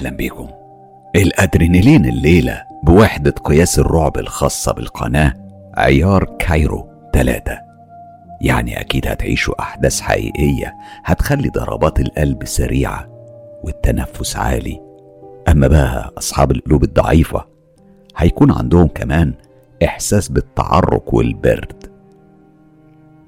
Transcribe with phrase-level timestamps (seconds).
[0.00, 0.48] أهلا بيكم
[1.16, 5.34] الأدرينالين الليلة بوحدة قياس الرعب الخاصة بالقناة
[5.76, 7.58] عيار كايرو 3
[8.40, 10.74] يعني أكيد هتعيشوا أحداث حقيقية
[11.04, 13.08] هتخلي ضربات القلب سريعة
[13.64, 14.80] والتنفس عالي.
[15.48, 17.46] أما بقى أصحاب القلوب الضعيفة
[18.16, 19.34] هيكون عندهم كمان
[19.84, 21.92] إحساس بالتعرق والبرد.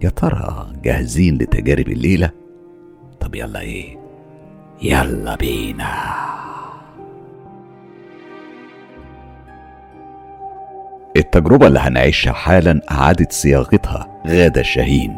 [0.01, 2.31] يا ترى جاهزين لتجارب الليلة؟
[3.21, 3.99] طب يلا إيه؟
[4.83, 6.42] يلا بينا.
[11.17, 15.17] التجربة اللي هنعيشها حالا أعادت صياغتها غادة شاهين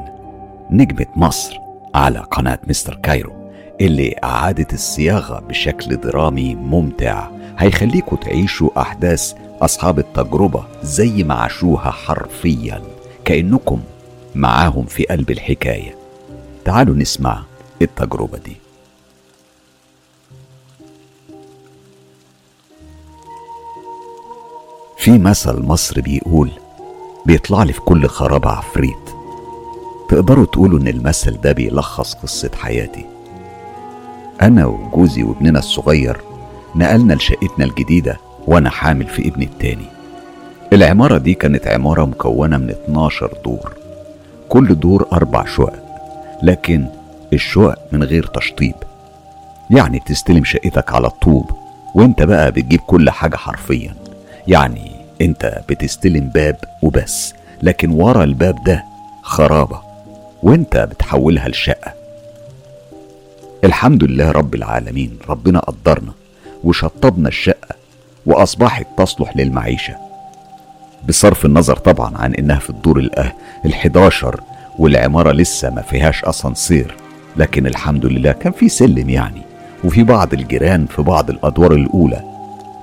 [0.71, 1.59] نجمة مصر
[1.95, 3.33] على قناة مستر كايرو
[3.81, 12.83] اللي أعادت الصياغة بشكل درامي ممتع هيخليكوا تعيشوا أحداث أصحاب التجربة زي ما عاشوها حرفيا
[13.25, 13.81] كأنكم
[14.35, 15.95] معاهم في قلب الحكاية.
[16.65, 17.43] تعالوا نسمع
[17.83, 18.57] التجربة دي.
[25.05, 26.51] في مثل مصر بيقول
[27.27, 29.11] بيطلع لي في كل خراب عفريت.
[30.09, 33.07] تقدروا تقولوا إن المثل ده بيلخص قصة حياتي.
[34.43, 36.21] أنا وجوزي وابننا الصغير
[36.77, 38.17] نقلنا لشقتنا الجديدة
[38.47, 39.87] وأنا حامل في ابني التاني.
[40.73, 43.73] العمارة دي كانت عمارة مكونة من 12 دور.
[44.49, 45.85] كل دور أربع شقق
[46.43, 46.87] لكن
[47.33, 48.75] الشقق من غير تشطيب.
[49.71, 51.51] يعني تستلم شقتك على الطوب
[51.95, 53.95] وأنت بقى بتجيب كل حاجة حرفيا.
[54.49, 58.85] يعني انت بتستلم باب وبس لكن ورا الباب ده
[59.23, 59.81] خرابة
[60.43, 61.93] وانت بتحولها لشقة.
[63.65, 66.13] الحمد لله رب العالمين ربنا قدرنا
[66.65, 67.75] وشطبنا الشقة
[68.27, 69.95] وأصبحت تصلح للمعيشة.
[71.09, 73.33] بصرف النظر طبعا عن إنها في الدور الأه
[73.65, 74.41] الحداشر
[74.79, 76.95] والعمارة لسه ما فيهاش أسانسير
[77.37, 79.43] لكن الحمد لله كان في سلم يعني
[79.85, 82.21] وفي بعض الجيران في بعض الأدوار الأولى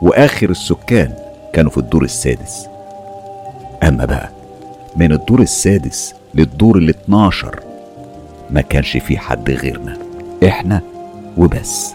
[0.02, 1.14] وآخر السكان
[1.54, 2.68] كانوا في الدور السادس.
[3.84, 4.30] أما بقى
[4.96, 7.60] من الدور السادس للدور ال 12
[8.50, 9.98] ما كانش في حد غيرنا
[10.48, 10.82] إحنا
[11.38, 11.94] وبس.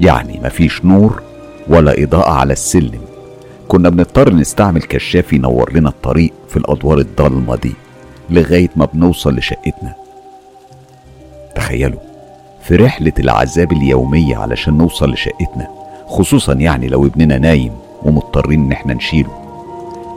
[0.00, 1.22] يعني مفيش نور
[1.68, 3.00] ولا إضاءة على السلم.
[3.68, 7.74] كنا بنضطر نستعمل كشاف ينور لنا الطريق في الأدوار الضلمة دي
[8.30, 9.94] لغاية ما بنوصل لشقتنا.
[11.54, 12.00] تخيلوا
[12.62, 15.68] في رحلة العذاب اليومية علشان نوصل لشقتنا
[16.06, 17.72] خصوصا يعني لو ابننا نايم.
[18.02, 19.30] ومضطرين إن إحنا نشيله.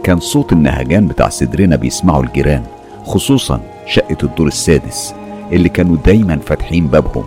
[0.03, 2.63] كان صوت النهجان بتاع صدرنا بيسمعه الجيران
[3.05, 5.13] خصوصا شقة الدور السادس
[5.51, 7.23] اللي كانوا دايما فاتحين بابهم.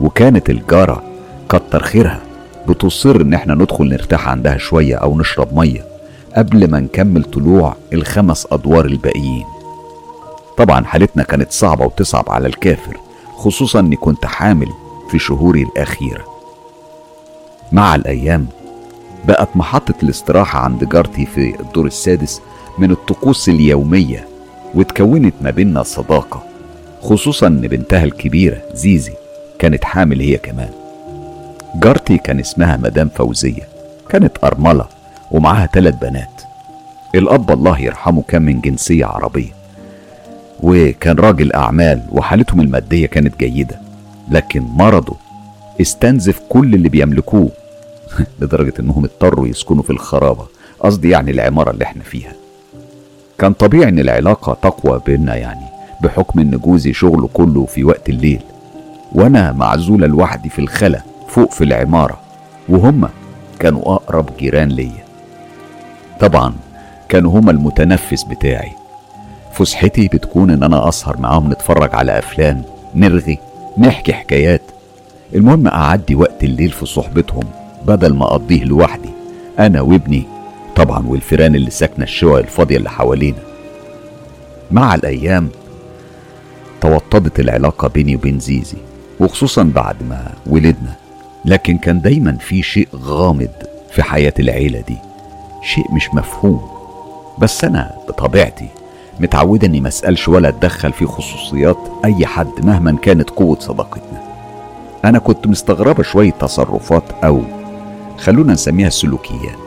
[0.00, 1.02] وكانت الجارة
[1.48, 2.20] كتر خيرها
[2.68, 5.84] بتصر إن إحنا ندخل نرتاح عندها شوية أو نشرب مية
[6.36, 9.44] قبل ما نكمل طلوع الخمس أدوار الباقيين.
[10.56, 12.96] طبعا حالتنا كانت صعبة وتصعب على الكافر
[13.36, 14.68] خصوصا إني كنت حامل
[15.10, 16.24] في شهوري الأخيرة.
[17.72, 18.46] مع الأيام
[19.24, 22.40] بقت محطة الاستراحة عند جارتي في الدور السادس
[22.78, 24.28] من الطقوس اليومية
[24.74, 26.42] وتكونت ما بيننا صداقة
[27.02, 29.12] خصوصا إن بنتها الكبيرة زيزي
[29.58, 30.70] كانت حامل هي كمان.
[31.74, 33.68] جارتي كان اسمها مدام فوزية
[34.08, 34.86] كانت أرملة
[35.30, 36.42] ومعاها ثلاث بنات.
[37.14, 39.52] الأب الله يرحمه كان من جنسية عربية
[40.62, 43.80] وكان راجل أعمال وحالتهم المادية كانت جيدة
[44.30, 45.16] لكن مرضه
[45.80, 47.48] استنزف كل اللي بيملكوه
[48.40, 50.46] لدرجة إنهم اضطروا يسكنوا في الخرابة
[50.80, 52.32] قصدي يعني العمارة اللي إحنا فيها.
[53.38, 55.66] كان طبيعي إن العلاقة تقوى بينا يعني
[56.02, 58.40] بحكم إن جوزي شغله كله في وقت الليل.
[59.12, 62.20] وأنا معزولة لوحدي في الخلا فوق في العمارة
[62.68, 63.08] وهما
[63.58, 65.04] كانوا أقرب جيران ليا.
[66.20, 66.54] طبعا
[67.08, 68.72] كانوا هما المتنفس بتاعي.
[69.52, 72.62] فسحتي بتكون إن أنا أسهر معاهم نتفرج على أفلام
[72.94, 73.38] نرغي
[73.78, 74.62] نحكي حكايات.
[75.34, 77.61] المهم أعدي وقت الليل في صحبتهم.
[77.86, 79.10] بدل ما أقضيه لوحدي
[79.58, 80.24] أنا وابني
[80.76, 83.38] طبعا والفيران اللي ساكنة الشقق الفاضية اللي حوالينا.
[84.70, 85.48] مع الأيام
[86.80, 88.78] توطدت العلاقة بيني وبين زيزي
[89.20, 90.96] وخصوصا بعد ما ولدنا.
[91.44, 93.50] لكن كان دايما في شيء غامض
[93.90, 94.96] في حياة العيلة دي
[95.62, 96.60] شيء مش مفهوم.
[97.38, 98.68] بس أنا بطبيعتي
[99.20, 104.22] متعودة إني مسألش ولا أتدخل في خصوصيات أي حد مهما كانت قوة صداقتنا.
[105.04, 107.42] أنا كنت مستغربة شوية تصرفات أو
[108.22, 109.58] خلونا نسميها سلوكيات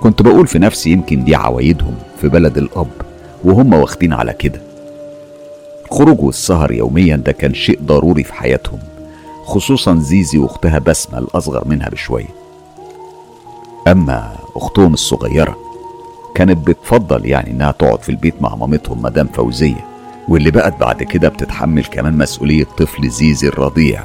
[0.00, 2.90] كنت بقول في نفسي يمكن دي عوايدهم في بلد الأب
[3.44, 4.60] وهم واخدين على كده.
[5.86, 8.78] الخروج والسهر يوميا ده كان شيء ضروري في حياتهم
[9.44, 12.28] خصوصا زيزي وأختها بسمة الأصغر منها بشوية.
[13.88, 15.56] أما أختهم الصغيرة
[16.34, 19.86] كانت بتفضل يعني إنها تقعد في البيت مع مامتهم مدام فوزية
[20.28, 24.02] واللي بقت بعد كده بتتحمل كمان مسؤولية طفل زيزي الرضيع.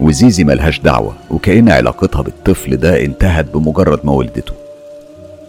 [0.00, 4.52] وزيزي ملهاش دعوة وكأن علاقتها بالطفل ده انتهت بمجرد ما ولدته.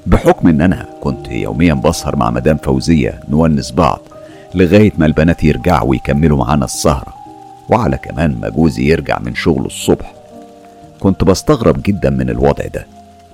[0.06, 4.00] بحكم إن أنا كنت يوميا بسهر مع مدام فوزية نونس بعض
[4.56, 7.14] لغاية ما البنات يرجعوا ويكملوا معانا السهرة
[7.70, 10.14] وعلى كمان ما جوزي يرجع من شغله الصبح.
[11.00, 12.88] كنت بستغرب جدا من الوضع ده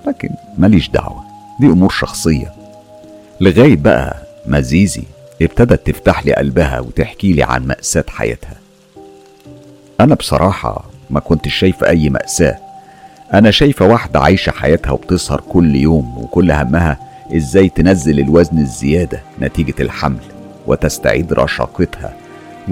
[0.06, 0.28] لكن
[0.58, 1.22] ماليش دعوة
[1.60, 2.52] دي أمور شخصية.
[3.40, 4.16] لغاية بقى
[4.46, 5.02] ما زيزي
[5.42, 8.54] ابتدت تفتح لي قلبها وتحكي لي عن مأساة حياتها.
[10.00, 12.56] أنا بصراحة ما كنتش شايفة أي مأساة.
[13.34, 16.98] أنا شايفة واحدة عايشة حياتها وبتسهر كل يوم وكل همها
[17.36, 20.22] إزاي تنزل الوزن الزيادة نتيجة الحمل
[20.66, 22.12] وتستعيد رشاقتها.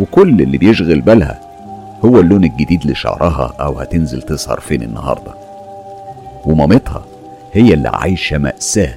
[0.01, 1.41] وكل اللي بيشغل بالها
[2.05, 5.35] هو اللون الجديد لشعرها أو هتنزل تسهر فين النهاردة.
[6.45, 7.05] ومامتها
[7.53, 8.95] هي اللي عايشة مأساة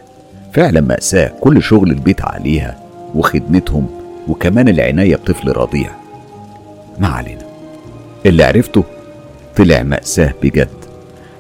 [0.54, 2.78] فعلا مأساة كل شغل البيت عليها
[3.16, 3.88] وخدمتهم
[4.28, 5.92] وكمان العناية بطفل رضيع.
[7.00, 7.42] ما علينا.
[8.26, 8.84] اللي عرفته
[9.56, 10.68] طلع مأساة بجد.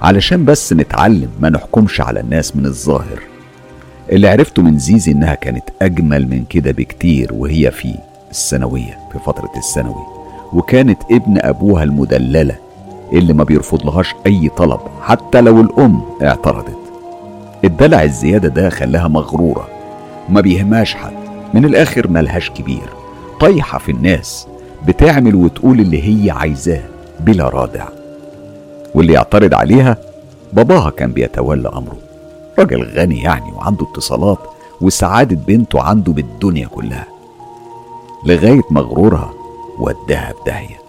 [0.01, 3.19] علشان بس نتعلم ما نحكمش على الناس من الظاهر.
[4.11, 7.95] اللي عرفته من زيزي إنها كانت أجمل من كده بكتير وهي في
[8.31, 10.03] الثانوية في فترة الثانوي.
[10.53, 12.55] وكانت ابن أبوها المدللة
[13.13, 16.77] اللي ما بيرفضلهاش أي طلب حتى لو الأم اعترضت.
[17.63, 19.67] الدلع الزيادة ده خلاها مغرورة.
[20.29, 21.13] وما بيهمهاش حد.
[21.53, 22.89] من الآخر ملهاش كبير.
[23.39, 24.47] طايحة في الناس
[24.87, 26.81] بتعمل وتقول اللي هي عايزاه
[27.19, 27.87] بلا رادع.
[28.95, 29.97] واللي يعترض عليها
[30.53, 31.97] باباها كان بيتولى أمره.
[32.59, 34.39] راجل غني يعني وعنده اتصالات
[34.81, 37.05] وسعادة بنته عنده بالدنيا كلها.
[38.25, 39.33] لغاية مغرورها
[39.79, 40.79] وداها بداهية.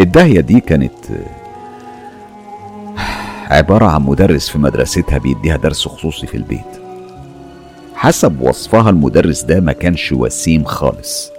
[0.00, 0.94] الداهية دي كانت
[3.50, 6.82] عبارة عن مدرس في مدرستها بيديها درس خصوصي في البيت.
[7.94, 11.30] حسب وصفها المدرس ده ما كانش وسيم خالص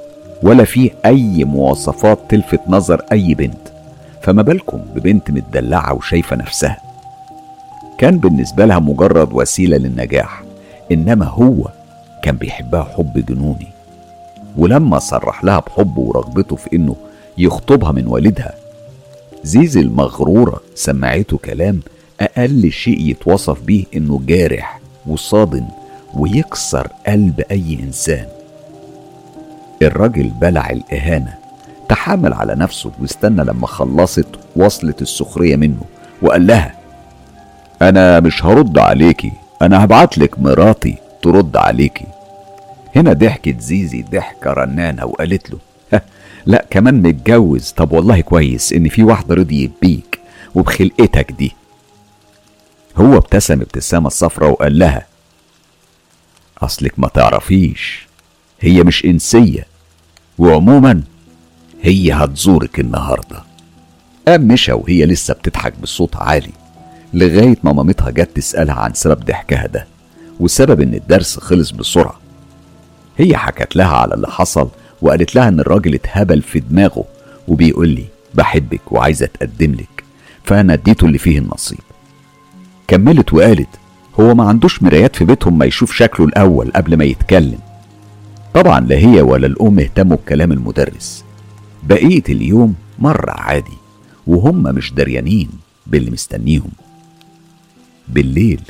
[0.44, 3.73] ولا فيه أي مواصفات تلفت نظر أي بنت.
[4.24, 6.78] فما بالكم ببنت متدلعة وشايفة نفسها؟
[7.98, 10.44] كان بالنسبة لها مجرد وسيلة للنجاح
[10.92, 11.70] إنما هو
[12.24, 13.68] كان بيحبها حب جنوني.
[14.58, 16.96] ولما صرح لها بحبه ورغبته في إنه
[17.38, 18.54] يخطبها من والدها
[19.44, 21.80] زيزي المغرورة سمعته كلام
[22.22, 25.66] أقل شيء يتوصف بيه إنه جارح وصادم
[26.14, 28.26] ويكسر قلب أي إنسان.
[29.82, 31.43] الراجل بلع الإهانة
[31.90, 35.82] تحامل على نفسه واستنى لما خلصت وصلت السخرية منه
[36.22, 36.74] وقال لها
[37.82, 39.32] أنا مش هرد عليكي
[39.62, 42.06] أنا هبعتلك مراتي ترد عليكي.
[42.96, 45.60] هنا ضحكت زيزي ضحكة رنانة وقالت له
[46.46, 47.72] لا كمان متجوز.
[47.72, 50.20] طب والله كويس إن في واحدة رضيت بيك
[50.56, 51.56] وبخلقتك دي.
[52.98, 55.06] هو ابتسم ابتسامة صفرة وقال لها
[56.62, 58.08] أصلك ما تعرفيش
[58.62, 59.68] هي مش إنسية
[60.38, 61.02] وعموما
[61.84, 63.44] هي هتزورك النهاردة.
[64.28, 66.52] قام مشى وهي لسه بتضحك بصوت عالي
[67.14, 69.88] لغاية ما مامتها جت تسألها عن سبب ضحكها ده
[70.40, 72.20] وسبب إن الدرس خلص بسرعة.
[73.18, 74.70] هي حكت لها على اللي حصل
[75.02, 77.06] وقالت لها إن الراجل اتهبل في دماغه
[77.48, 80.04] وبيقول لي بحبك وعايزة أتقدم لك
[80.44, 81.80] فأنا اديته اللي فيه النصيب.
[82.88, 83.70] كملت وقالت
[84.20, 87.60] هو ما عندوش مرايات في بيتهم ما يشوف شكله الأول قبل ما يتكلم.
[88.54, 91.24] طبعا لا هي ولا الأم اهتموا بكلام المدرس.
[91.84, 93.78] بقية اليوم مر عادي
[94.28, 95.50] وهم مش دريانين
[95.88, 96.72] باللي مستنيهم.
[98.08, 98.62] بالليل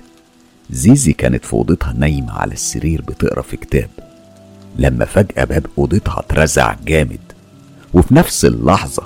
[0.70, 3.90] زيزي كانت في أوضتها نايمة على السرير بتقرأ في كتاب.
[4.76, 7.20] لما فجأة باب أوضتها اترزع جامد
[7.94, 9.04] وفي نفس اللحظة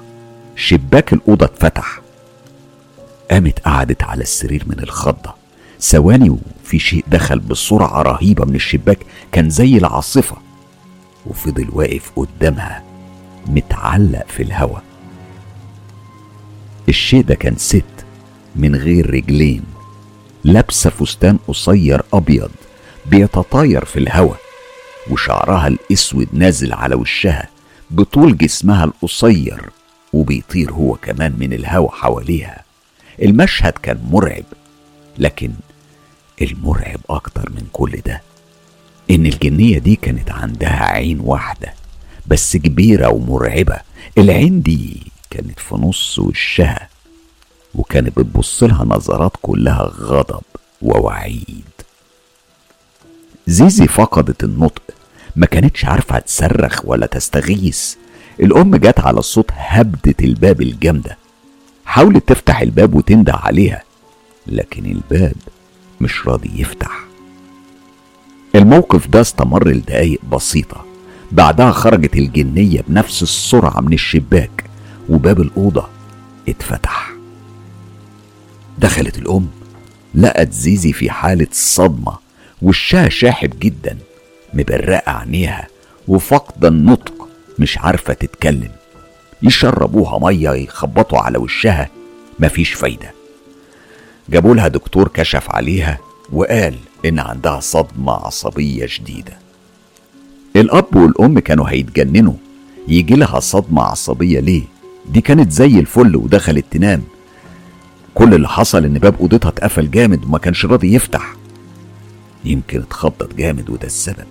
[0.56, 2.02] شباك الأوضة اتفتح.
[3.32, 5.34] قامت قعدت على السرير من الخضة.
[5.82, 9.00] ثواني وفي شيء دخل بسرعة رهيبة من الشباك
[9.32, 10.38] كان زي العاصفة.
[11.26, 12.87] وفضل واقف قدامها
[13.48, 14.80] متعلق في الهوا.
[16.90, 17.84] الشيء ده كان ست
[18.56, 19.64] من غير رجلين
[20.44, 22.52] لابسة فستان قصير أبيض
[23.06, 24.36] بيتطاير في الهوا
[25.12, 27.50] وشعرها الأسود نازل على وشها
[27.92, 29.62] بطول جسمها القصير
[30.14, 32.64] وبيطير هو كمان من الهوا حواليها.
[33.22, 34.44] المشهد كان مرعب
[35.18, 35.52] لكن
[36.42, 38.22] المرعب أكتر من كل ده
[39.12, 41.74] إن الجنية دي كانت عندها عين واحدة.
[42.28, 43.78] بس كبيرة ومرعبة.
[44.18, 46.90] العين دي كانت في نص وشها
[47.76, 50.44] وكانت بتبص لها نظرات كلها غضب
[50.82, 51.64] ووعيد.
[53.48, 54.82] زيزي فقدت النطق
[55.36, 57.96] ما كانتش عارفة تصرخ ولا تستغيث.
[58.40, 61.18] الأم جت على الصوت هبدت الباب الجامدة.
[61.86, 63.84] حاولت تفتح الباب وتنده عليها
[64.48, 65.36] لكن الباب
[66.02, 67.00] مش راضي يفتح.
[68.56, 70.87] الموقف ده استمر لدقايق بسيطة.
[71.32, 74.64] بعدها خرجت الجنية بنفس السرعة من الشباك
[75.10, 75.88] وباب الأوضة
[76.50, 77.12] اتفتح.
[78.80, 79.48] دخلت الأم
[80.16, 82.18] لقت زيزي في حالة صدمة
[82.62, 83.98] وشها شاحب جدا
[84.54, 85.68] مبرقة عينيها
[86.08, 87.28] وفاقدة النطق
[87.60, 88.72] مش عارفة تتكلم.
[89.44, 91.90] يشربوها مية يخبطوا على وشها
[92.40, 93.12] مفيش فايدة.
[94.30, 95.98] جابوا لها دكتور كشف عليها
[96.32, 99.38] وقال إن عندها صدمة عصبية شديدة.
[100.62, 102.34] الأب والأم كانوا هيتجننوا.
[102.88, 104.64] يجي لها صدمة عصبية ليه؟
[105.06, 107.04] دي كانت زي الفل ودخلت تنام.
[108.16, 111.36] كل اللي حصل إن باب أوضتها اتقفل جامد وما كانش راضي يفتح.
[112.46, 114.28] يمكن اتخبط جامد وده السبب.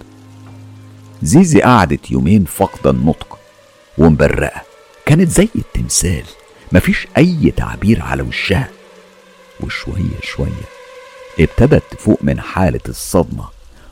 [1.22, 3.38] زيزي قعدت يومين فاقدة النطق
[3.98, 4.62] ومبرقة.
[5.06, 6.24] كانت زي التمثال.
[6.72, 8.68] مفيش أي تعبير على وشها.
[9.60, 10.66] وشوية شوية
[11.40, 13.44] ابتدت تفوق من حالة الصدمة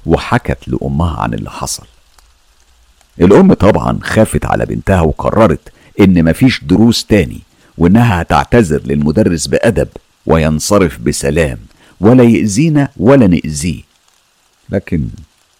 [0.06, 1.86] وحكت لأمها عن اللي حصل.
[3.20, 5.60] الأم طبعا خافت على بنتها وقررت
[6.00, 7.40] إن مفيش دروس تاني
[7.78, 9.88] وإنها هتعتذر للمدرس بأدب
[10.26, 11.58] وينصرف بسلام
[12.00, 13.82] ولا يأذينا ولا نأذيه.
[14.70, 15.08] لكن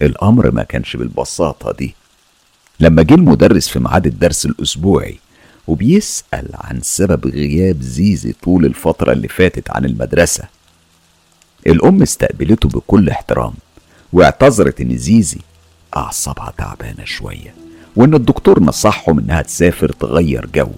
[0.03, 1.95] الأمر ما كانش بالبساطة دي.
[2.81, 5.19] لما جه المدرس في ميعاد الدرس الأسبوعي
[5.67, 10.45] وبيسأل عن سبب غياب زيزي طول الفترة اللي فاتت عن المدرسة
[11.67, 13.53] الأم استقبلته بكل احترام
[14.13, 15.39] واعتذرت إن زيزي
[15.97, 17.55] أعصابها تعبانة شوية
[17.97, 20.69] وإن الدكتور نصحهم إنها تسافر تغير جو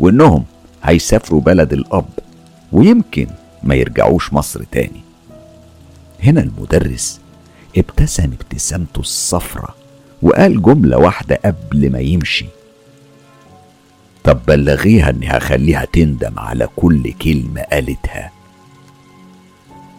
[0.00, 0.44] وإنهم
[0.82, 2.08] هيسافروا بلد الأب
[2.72, 3.26] ويمكن
[3.62, 5.00] ما يرجعوش مصر تاني.
[6.22, 7.20] هنا المدرس
[7.76, 9.74] ابتسم ابتسامته الصفرة
[10.22, 12.46] وقال جملة واحدة قبل ما يمشي.
[14.24, 18.30] طب بلغيها إني هخليها تندم على كل كلمة قالتها.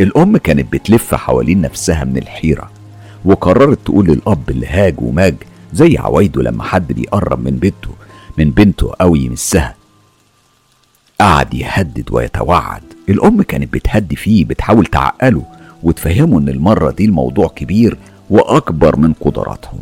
[0.02, 2.72] الأم كانت بتلف حوالين نفسها من الحيرة
[3.26, 5.36] وقررت تقول للأب اللي هاج وماج
[5.74, 7.90] زي عوايده لما حد بيقرب من بنته
[8.38, 9.76] من بنته أو يمسها.
[11.22, 12.82] قعد يهدد ويتوعد.
[13.10, 15.44] الأم كانت بتهدي فيه بتحاول تعقله
[15.84, 17.98] وتفهمه إن المرة دي الموضوع كبير
[18.30, 19.80] وأكبر من قدراتهم.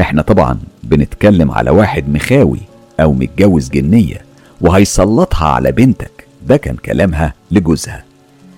[0.00, 2.60] إحنا طبعا بنتكلم على واحد مخاوي
[3.00, 4.22] أو متجوز جنية
[4.60, 6.26] وهيسلطها على بنتك.
[6.46, 8.04] ده كان كلامها لجوزها.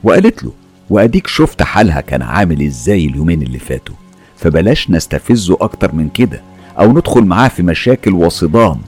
[0.05, 0.53] وقالت له
[0.91, 3.95] وأديك شفت حالها كان عامل إزاي اليومين اللي فاتوا.
[4.37, 6.43] فبلاش نستفزه أكتر من كده
[6.79, 8.81] أو ندخل معاه في مشاكل وصدام.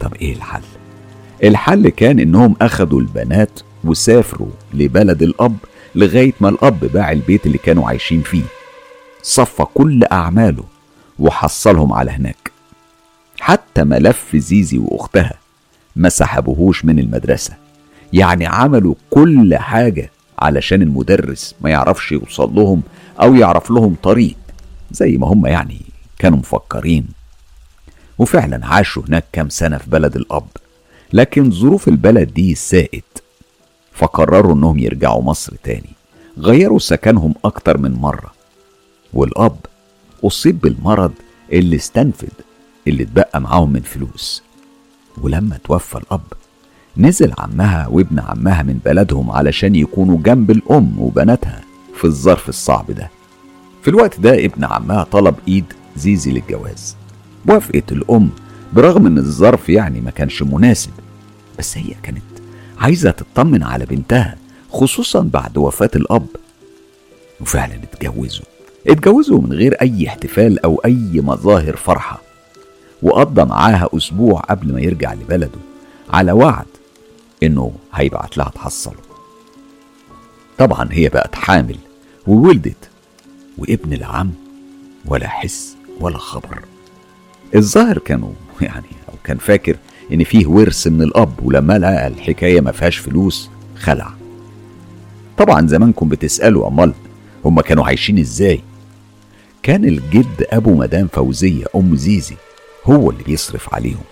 [0.00, 0.62] طب إيه الحل؟
[1.44, 5.56] الحل كان إنهم أخدوا البنات وسافروا لبلد الأب
[5.94, 8.44] لغاية ما الأب باع البيت اللي كانوا عايشين فيه.
[9.22, 10.64] صفى كل أعماله
[11.18, 12.50] وحصلهم على هناك.
[13.40, 15.34] حتى ملف زيزي وأختها
[15.96, 17.52] ما سحبوهوش من المدرسة.
[18.12, 22.82] يعني عملوا كل حاجة علشان المدرس ما يعرفش يوصل لهم
[23.22, 24.36] أو يعرف لهم طريق
[24.90, 25.80] زي ما هم يعني
[26.18, 27.06] كانوا مفكرين.
[28.18, 30.46] وفعلا عاشوا هناك كام سنة في بلد الأب
[31.12, 33.22] لكن ظروف البلد دي ساءت
[33.92, 35.90] فقرروا إنهم يرجعوا مصر تاني
[36.38, 38.32] غيروا سكنهم أكتر من مرة.
[39.12, 39.56] والأب
[40.24, 41.12] أصيب بالمرض
[41.52, 42.32] اللي استنفد
[42.88, 44.42] اللي اتبقى معاهم من فلوس.
[45.18, 46.20] ولما توفى الأب
[46.98, 51.60] نزل عمها وابن عمها من بلدهم علشان يكونوا جنب الأم وبناتها
[51.94, 53.10] في الظرف الصعب ده.
[53.82, 55.64] في الوقت ده ابن عمها طلب إيد
[55.96, 56.96] زيزي للجواز.
[57.46, 58.30] وافقت الأم
[58.72, 60.90] برغم إن الظرف يعني ما كانش مناسب
[61.58, 62.22] بس هي كانت
[62.78, 64.36] عايزة تطمن على بنتها
[64.70, 66.26] خصوصا بعد وفاة الأب.
[67.40, 68.44] وفعلا اتجوزوا.
[68.86, 72.22] اتجوزوا من غير أي احتفال أو أي مظاهر فرحة.
[73.02, 75.58] وقضى معاها أسبوع قبل ما يرجع لبلده
[76.10, 76.66] على وعد
[77.42, 79.00] إنه هيبعت لها تحصله.
[80.58, 81.76] طبعا هي بقت حامل
[82.26, 82.90] وولدت
[83.58, 84.30] وابن العم
[85.04, 86.62] ولا حس ولا خبر.
[87.54, 89.76] الظاهر كانوا يعني أو كان فاكر
[90.12, 94.10] إن فيه ورث من الأب ولما لقى الحكاية ما فيهاش فلوس خلع.
[95.38, 96.92] طبعا زمانكم بتسألوا أمال
[97.44, 98.60] هما كانوا عايشين إزاي؟
[99.62, 102.36] كان الجد أبو مدام فوزية أم زيزي
[102.84, 104.04] هو اللي بيصرف عليهم.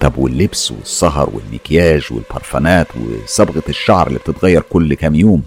[0.00, 5.42] طب واللبس والسهر والمكياج والبرفانات وصبغة الشعر اللي بتتغير كل كام يوم.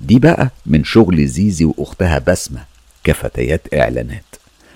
[0.00, 2.64] دي بقى من شغل زيزي وأختها بسمة
[3.04, 4.24] كفتيات إعلانات.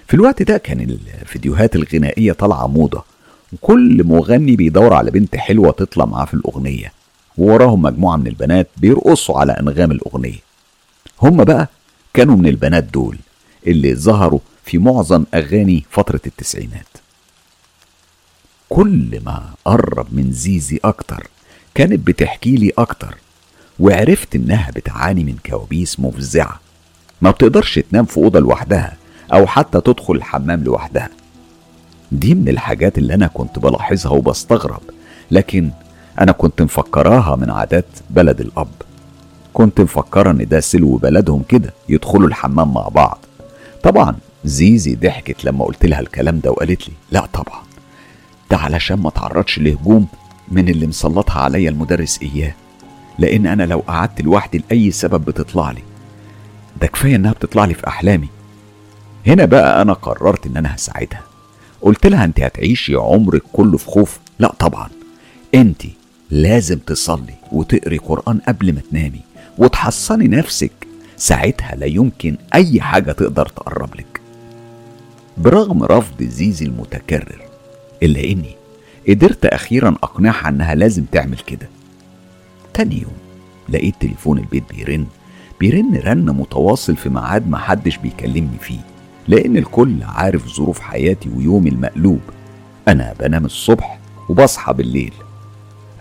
[0.09, 3.05] في الوقت ده كان الفيديوهات الغنائية طالعة موضة
[3.53, 6.93] وكل مغني بيدور على بنت حلوة تطلع معاه في الأغنية
[7.39, 10.39] ووراهم مجموعة من البنات بيرقصوا على أنغام الأغنية.
[11.23, 11.69] هم بقى
[12.15, 13.17] كانوا من البنات دول
[13.67, 16.87] اللي ظهروا في معظم أغاني فترة التسعينات.
[18.69, 21.27] كل ما قرب من زيزي أكتر
[21.75, 23.17] كانت بتحكي لي أكتر
[23.81, 26.61] وعرفت إنها بتعاني من كوابيس مفزعة
[27.23, 28.97] ما بتقدرش تنام في أوضة لوحدها
[29.33, 31.09] أو حتى تدخل الحمام لوحدها.
[32.13, 34.81] دي من الحاجات اللي أنا كنت بلاحظها وبستغرب
[35.31, 35.71] لكن
[36.21, 38.69] أنا كنت مفكراها من عادات بلد الأب.
[39.55, 43.19] كنت مفكرة إن ده سلو بلدهم كده يدخلوا الحمام مع بعض.
[43.83, 47.63] طبعا زيزي ضحكت لما قلت لها الكلام ده وقالت لي لا طبعا.
[48.51, 50.07] ده علشان ما تعرضش لهجوم
[50.49, 52.55] من اللي مسلطها عليا المدرس إياه.
[53.19, 55.83] لأن أنا لو قعدت لوحدي لأي سبب بتطلع لي.
[56.81, 58.29] ده كفاية إنها بتطلع لي في أحلامي.
[59.27, 61.23] هنا بقى أنا قررت إن أنا هساعدها.
[61.83, 64.89] قلت لها أنت هتعيشي عمرك كله في خوف؟ لا طبعا.
[65.55, 65.83] أنت
[66.31, 69.21] لازم تصلي وتقري قرآن قبل ما تنامي
[69.59, 70.73] وتحصني نفسك.
[71.17, 74.21] ساعتها لا يمكن أي حاجة تقدر تقرب لك.
[75.39, 77.44] برغم رفض زيزي المتكرر
[78.03, 78.57] إلا إني
[79.09, 81.69] قدرت أخيرا أقنعها إنها لازم تعمل كده.
[82.75, 83.17] تاني يوم
[83.69, 85.07] لقيت تليفون البيت بيرن
[85.61, 88.81] بيرن رن متواصل في ميعاد محدش بيكلمني فيه
[89.29, 92.21] لأن الكل عارف ظروف حياتي ويومي المقلوب.
[92.89, 93.99] أنا بنام الصبح
[94.29, 95.13] وبصحى بالليل.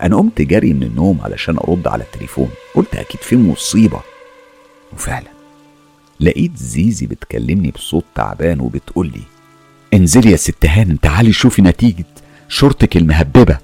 [0.02, 4.00] أنا قمت جري من النوم علشان أرد على التليفون قلت أكيد في مصيبة.
[4.92, 5.30] وفعلا
[6.20, 9.22] لقيت زيزي بتكلمني بصوت تعبان وبتقولي
[9.94, 12.04] انزلي يا ست هانم تعالي شوفي نتيجة
[12.48, 13.58] شورتك المهببة.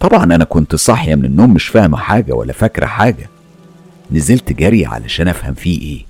[0.00, 3.28] طبعا أنا كنت صاحية من النوم مش فاهمة حاجة ولا فاكرة حاجة.
[4.10, 6.04] نزلت جري علشان أفهم فيه إيه.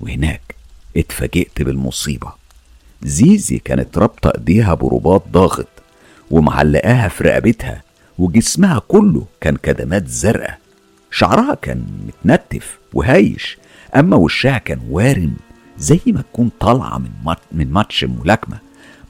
[0.00, 0.54] وهناك
[0.96, 2.32] اتفاجئت بالمصيبة.
[3.02, 5.68] زيزي كانت رابطة إيديها برباط ضاغط
[6.30, 7.82] ومعلقاها في رقبتها
[8.18, 10.58] وجسمها كله كان كدمات زرقاء.
[11.10, 13.58] شعرها كان متنتف وهايش
[13.96, 15.36] أما وشها كان وارم.
[15.80, 18.58] زي ما تكون طالعة من من ماتش ملاكمة.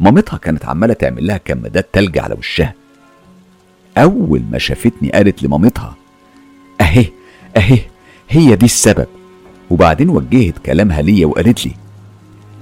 [0.01, 2.75] مامتها كانت عمالة تعمل لها كمادات تلج على وشها.
[3.99, 5.95] أول ما شافتني قالت لمامتها
[6.81, 7.07] أهي
[7.57, 7.79] أهي
[8.29, 9.07] هي دي السبب.
[9.71, 11.73] وبعدين وجهت كلامها ليا وقالت لي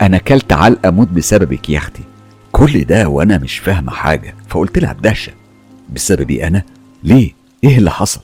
[0.00, 2.02] أنا كلت علقة موت بسببك يا أختي.
[2.52, 4.34] كل ده وأنا مش فاهمة حاجة.
[4.48, 5.32] فقلت لها بدهشة
[5.92, 6.62] بسببي أنا؟
[7.04, 7.32] ليه؟
[7.64, 8.21] إيه اللي حصل؟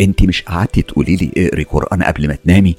[0.00, 2.76] انت مش قعدتي تقولي لي اقري قرآن قبل ما تنامي؟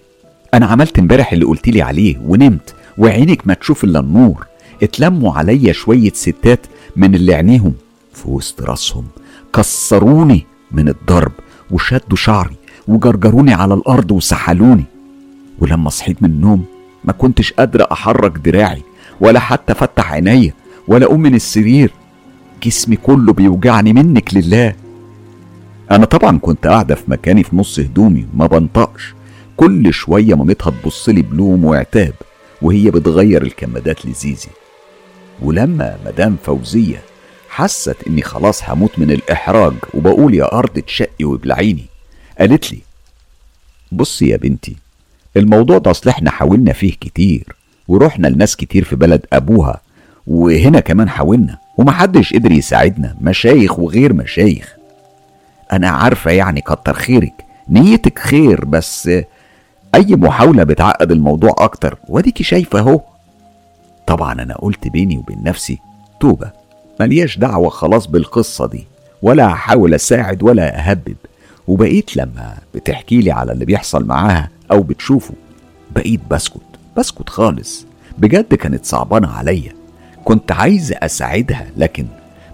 [0.53, 4.47] أنا عملت امبارح اللي قلت لي عليه ونمت وعينك ما تشوف إلا النور.
[4.83, 6.59] اتلموا عليا شوية ستات
[6.95, 7.73] من اللي عينيهم
[8.13, 9.05] في وسط راسهم
[9.53, 11.31] كسروني من الضرب
[11.71, 12.55] وشدوا شعري
[12.87, 14.83] وجرجروني على الأرض وسحلوني.
[15.59, 16.65] ولما صحيت من النوم
[17.03, 18.81] ما كنتش قادرة أحرك دراعي
[19.21, 20.53] ولا حتى أفتح عينيا
[20.87, 21.91] ولا أقوم من السرير.
[22.63, 24.75] جسمي كله بيوجعني منك لله.
[25.91, 29.16] أنا طبعا كنت قاعدة في مكاني في نص هدومي ما بنطقش.
[29.57, 32.13] كل شوية مامتها تبصلي بلوم وعتاب
[32.61, 34.49] وهي بتغير الكمادات لزيزي.
[35.41, 37.01] ولما مدام فوزية
[37.49, 41.85] حست إني خلاص هموت من الإحراج وبقول يا أرض تشقي وابلعيني
[42.39, 42.79] قالت لي
[43.91, 44.75] بصي يا بنتي
[45.37, 47.55] الموضوع ده أصل إحنا حاولنا فيه كتير
[47.87, 49.81] ورحنا لناس كتير في بلد أبوها
[50.27, 54.75] وهنا كمان حاولنا ومحدش قدر يساعدنا مشايخ وغير مشايخ.
[55.73, 57.33] أنا عارفة يعني كتر خيرك
[57.69, 59.09] نيتك خير بس
[59.95, 63.01] أي محاولة بتعقد الموضوع أكتر؟ واديكي شايفة أهو.
[64.07, 65.79] طبعا أنا قلت بيني وبين نفسي
[66.19, 66.51] توبة
[66.99, 68.87] ملياش دعوة خلاص بالقصة دي
[69.21, 71.15] ولا هحاول أساعد ولا أهبب.
[71.67, 75.33] وبقيت لما بتحكي لي على اللي بيحصل معاها أو بتشوفه
[75.95, 76.61] بقيت بسكت
[76.97, 77.85] بسكت خالص.
[78.17, 79.73] بجد كانت صعبانة عليا.
[80.25, 82.05] كنت عايز أساعدها لكن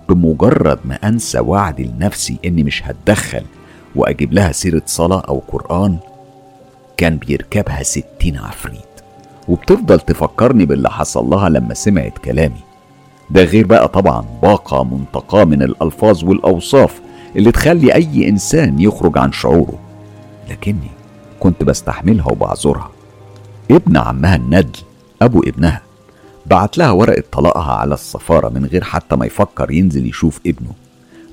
[0.10, 3.44] بمجرد ما أنسى وعدي لنفسي إني مش هتدخل
[3.96, 5.98] وأجيب لها سيرة صلاة أو قرآن
[6.98, 8.80] كان بيركبها ستين عفريت.
[9.48, 12.60] وبتفضل تفكرني باللي حصل لها لما سمعت كلامي.
[13.30, 17.02] ده غير بقى طبعا باقة منتقاة من الألفاظ والأوصاف
[17.36, 19.80] اللي تخلي أي إنسان يخرج عن شعوره.
[20.50, 20.92] لكني
[21.40, 22.90] كنت بستحملها وبعذرها.
[23.72, 24.80] ابن عمها الندل
[25.22, 25.82] أبو ابنها
[26.46, 30.72] بعت لها ورقة طلاقها على السفارة من غير حتى ما يفكر ينزل يشوف ابنه.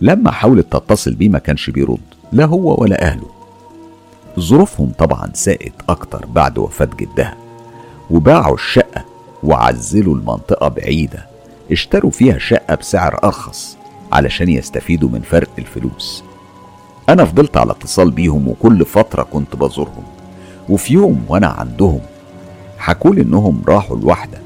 [0.01, 1.99] لما حاولت تتصل بيه ما كانش بيرد
[2.33, 3.31] لا هو ولا أهله.
[4.39, 7.37] ظروفهم طبعا ساءت أكتر بعد وفاة جدها.
[8.11, 9.05] وباعوا الشقة
[9.43, 11.27] وعزلوا المنطقة بعيدة.
[11.73, 13.77] اشتروا فيها شقة بسعر أرخص
[14.13, 16.25] علشان يستفيدوا من فرق الفلوس.
[17.09, 20.05] أنا فضلت على اتصال بيهم وكل فترة كنت بزورهم.
[20.69, 22.01] وفي يوم وأنا عندهم
[22.79, 24.39] حكولي إنهم راحوا لواحدة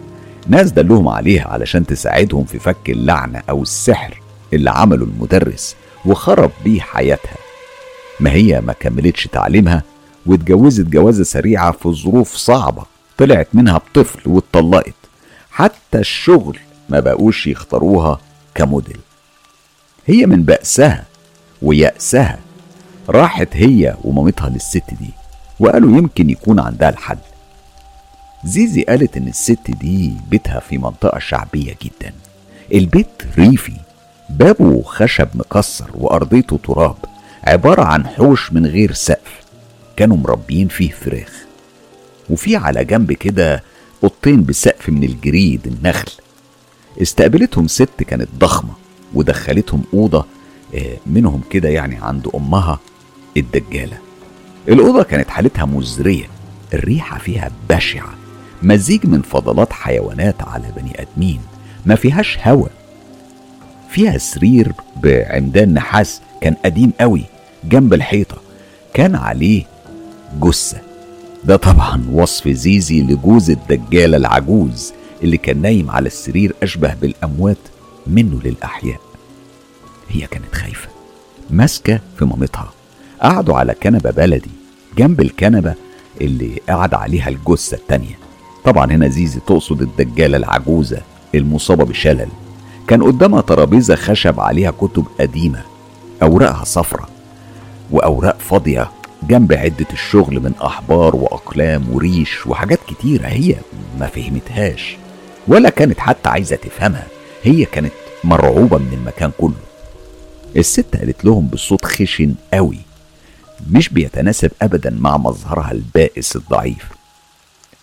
[0.46, 4.20] ناس دلهم عليها علشان تساعدهم في فك اللعنة أو السحر
[4.52, 7.43] اللي عمله المدرس وخرب بيه حياتها.
[8.20, 9.83] ما هي ما كملتش تعليمها
[10.27, 12.85] واتجوزت جوازة سريعة في ظروف صعبة
[13.18, 14.94] طلعت منها بطفل واتطلقت.
[15.50, 18.20] حتى الشغل ما بقوش يختاروها
[18.55, 18.98] كموديل.
[20.07, 21.05] هي من بأسها
[21.62, 22.38] ويأسها.
[23.09, 25.11] راحت هي ومامتها للست دي
[25.61, 27.18] وقالوا يمكن يكون عندها الحل.
[28.44, 32.12] زيزي قالت إن الست دي بيتها في منطقة شعبية جدا.
[32.72, 33.77] البيت ريفي
[34.31, 36.96] بابه خشب مكسر وأرضيته تراب.
[37.46, 39.40] عبارة عن حوش من غير سقف.
[39.96, 41.44] كانوا مربيين فيه فراخ.
[42.30, 43.62] وفي على جنب كده
[44.02, 46.12] أوضتين بسقف من الجريد النخل.
[47.02, 48.72] استقبلتهم ست كانت ضخمة
[49.14, 50.26] ودخلتهم أوضة
[50.74, 52.78] آه، منهم كده يعني عند أمها
[53.37, 53.98] الدجالة.
[54.68, 56.26] الأوضة كانت حالتها مزرية
[56.74, 58.14] الريحة فيها بشعة.
[58.62, 61.40] مزيج من فضلات حيوانات على بني آدمين.
[61.87, 62.68] ما فيهاش هوا.
[63.90, 67.24] فيها سرير بعمدان نحاس كان قديم قوي.
[67.68, 68.37] جنب الحيطة.
[68.94, 69.64] كان عليه
[70.42, 70.79] جثة.
[71.44, 77.57] ده طبعا وصف زيزي لجوز الدجالة العجوز اللي كان نايم على السرير أشبه بالأموات
[78.07, 79.00] منه للأحياء.
[80.09, 80.88] هي كانت خايفة.
[81.50, 82.70] ماسكة في مامتها.
[83.22, 84.50] قعدوا على كنبة بلدي.
[84.98, 85.74] جنب الكنبة
[86.20, 88.18] اللي قعد عليها الجثة التانية.
[88.64, 91.03] طبعا هنا زيزي تقصد الدجالة العجوزة
[91.35, 92.29] المصابة بشلل.
[92.88, 95.62] كان قدامها ترابيزة خشب عليها كتب قديمة.
[96.22, 97.09] أوراقها صفرة.
[97.94, 98.90] وأوراق فاضية
[99.22, 103.54] جنب عدة الشغل من أحبار وأقلام وريش وحاجات كتيرة هي
[103.98, 104.96] ما فهمتهاش
[105.48, 107.07] ولا كانت حتى عايزة تفهمها.
[107.42, 107.92] هي كانت
[108.24, 109.54] مرعوبة من المكان كله.
[110.57, 112.78] الست قالت لهم بصوت خشن قوي
[113.70, 116.88] مش بيتناسب أبدا مع مظهرها البائس الضعيف.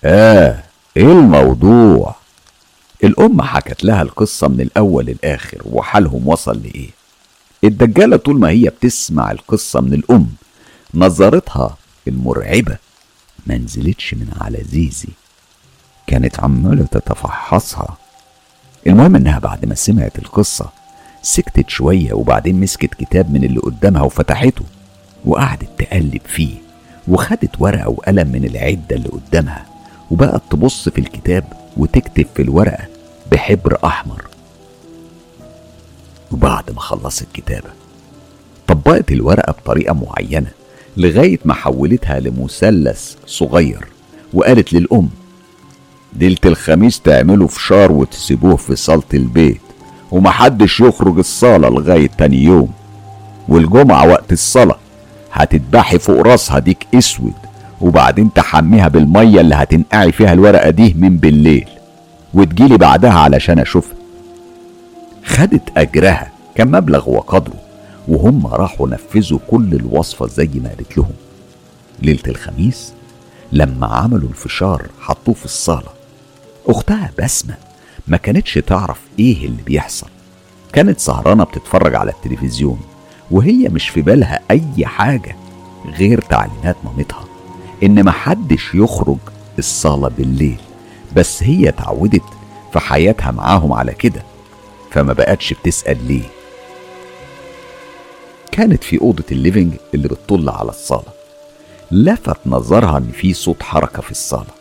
[0.04, 0.60] آه
[0.97, 2.15] إيه الموضوع؟
[3.04, 6.89] الأم حكت لها القصة من الأول للآخر وحالهم وصل لإيه؟
[7.63, 10.28] الدجالة طول ما هي بتسمع القصة من الأم
[10.93, 12.78] نظرتها المرعبة
[13.47, 15.10] ما نزلتش من على زيزي
[16.08, 17.97] كانت عمالة تتفحصها.
[18.88, 20.69] المهم إنها بعد ما سمعت القصة
[21.21, 24.63] سكتت شوية وبعدين مسكت كتاب من اللي قدامها وفتحته
[25.26, 26.56] وقعدت تقلب فيه
[27.08, 29.65] وخدت ورقة وقلم من العدة اللي قدامها
[30.12, 31.43] وبقت تبص في الكتاب
[31.78, 32.86] وتكتب في الورقة
[33.32, 34.26] بحبر أحمر.
[36.32, 37.70] وبعد ما خلصت كتابة
[38.67, 40.48] طبقت الورقة بطريقة معينة
[40.98, 43.88] لغاية ما حولتها لمثلث صغير
[44.34, 45.10] وقالت للأم
[46.20, 49.62] ليلة الخميس تعملوا فشار وتسيبوه في صالة البيت
[50.12, 52.70] ومحدش يخرج الصالة لغاية تاني يوم
[53.48, 54.78] والجمعة وقت الصلاة
[55.34, 57.34] هتتبحي فوق راسها ديك أسود
[57.82, 61.67] وبعدين تحميها بالمية اللي هتنقعي فيها الورقة دي من بالليل
[62.34, 63.96] وتجيلي بعدها علشان أشوفها.
[65.32, 67.62] خدت أجرها كان مبلغ وقدره
[68.08, 71.12] وهم راحوا نفذوا كل الوصفة زي ما قالت لهم.
[72.02, 72.94] ليلة الخميس
[73.52, 75.89] لما عملوا الفشار حطوه في الصالة.
[76.67, 77.56] أختها بسمة
[78.08, 80.08] ما كانتش تعرف إيه اللي بيحصل.
[80.74, 82.80] كانت سهرانة بتتفرج على التلفزيون
[83.32, 85.36] وهي مش في بالها أي حاجة
[85.98, 87.24] غير تعليمات مامتها.
[87.84, 89.17] إن محدش يخرج
[89.60, 90.60] الصالة بالليل
[91.15, 92.24] بس هي اتعودت
[92.74, 94.24] في حياتها معاهم على كده.
[94.91, 96.23] فما بقتش بتسأل ليه.
[98.51, 101.13] كانت في أوضة الليفينج اللي بتطل على الصالة.
[101.91, 104.54] لفت نظرها إن في صوت حركة في الصالة.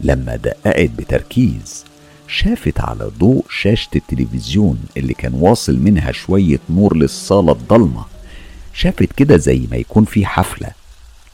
[0.00, 1.84] لما دققت بتركيز
[2.28, 8.04] شافت على ضوء شاشة التلفزيون اللي كان واصل منها شوية نور للصالة الضلمة.
[8.72, 10.70] شافت كده زي ما يكون في حفلة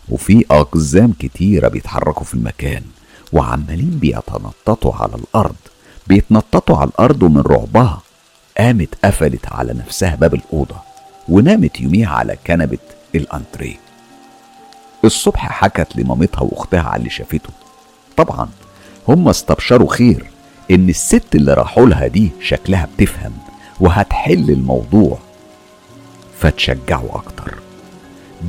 [0.08, 2.82] وفي أقزام كتيرة بيتحركوا في المكان
[3.32, 5.54] وعمالين بيتنططوا على الأرض.
[6.10, 8.02] بيتنططوا على الأرض ومن رعبها.
[8.58, 10.76] قامت قفلت على نفسها باب الأوضة
[11.28, 12.78] ونامت يوميها على كنبة
[13.14, 13.76] الأنتريه.
[15.04, 17.50] الصبح حكت لمامتها وأختها على اللي شافته.
[18.16, 18.48] طبعا
[19.08, 20.30] هم استبشروا خير
[20.70, 23.32] إن الست اللي راحوا لها دي شكلها بتفهم
[23.80, 25.18] وهتحل الموضوع.
[26.40, 27.54] فتشجعوا أكتر.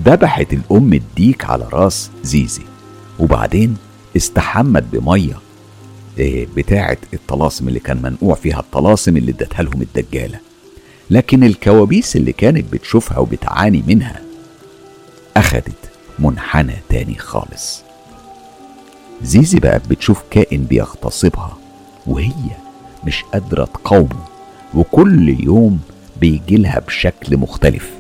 [0.06, 2.64] ذبحت الأم الديك على راس زيزي.
[3.20, 3.78] وبعدين
[4.18, 5.36] استحمت بمية
[6.20, 10.40] إيه بتاعة الطلاسم اللي كان منقوع فيها الطلاسم اللي ادتها لهم الدجالة.
[11.10, 14.22] لكن الكوابيس اللي كانت بتشوفها وبتعاني منها
[15.38, 17.82] اخدت منحنى تاني خالص.
[19.24, 21.58] زيزي بقت بتشوف كائن بيغتصبها
[22.08, 22.32] وهي
[23.04, 24.26] مش قادرة تقاومه
[24.74, 25.80] وكل يوم
[26.22, 27.92] بيجيلها بشكل مختلف.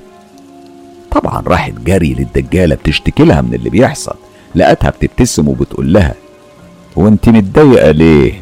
[1.12, 4.16] طبعا راحت جري للدجالة بتشتكي لها من اللي بيحصل
[4.56, 6.16] لقتها بتبتسم وبتقول لها
[6.98, 8.34] هو انت متضايقة ليه؟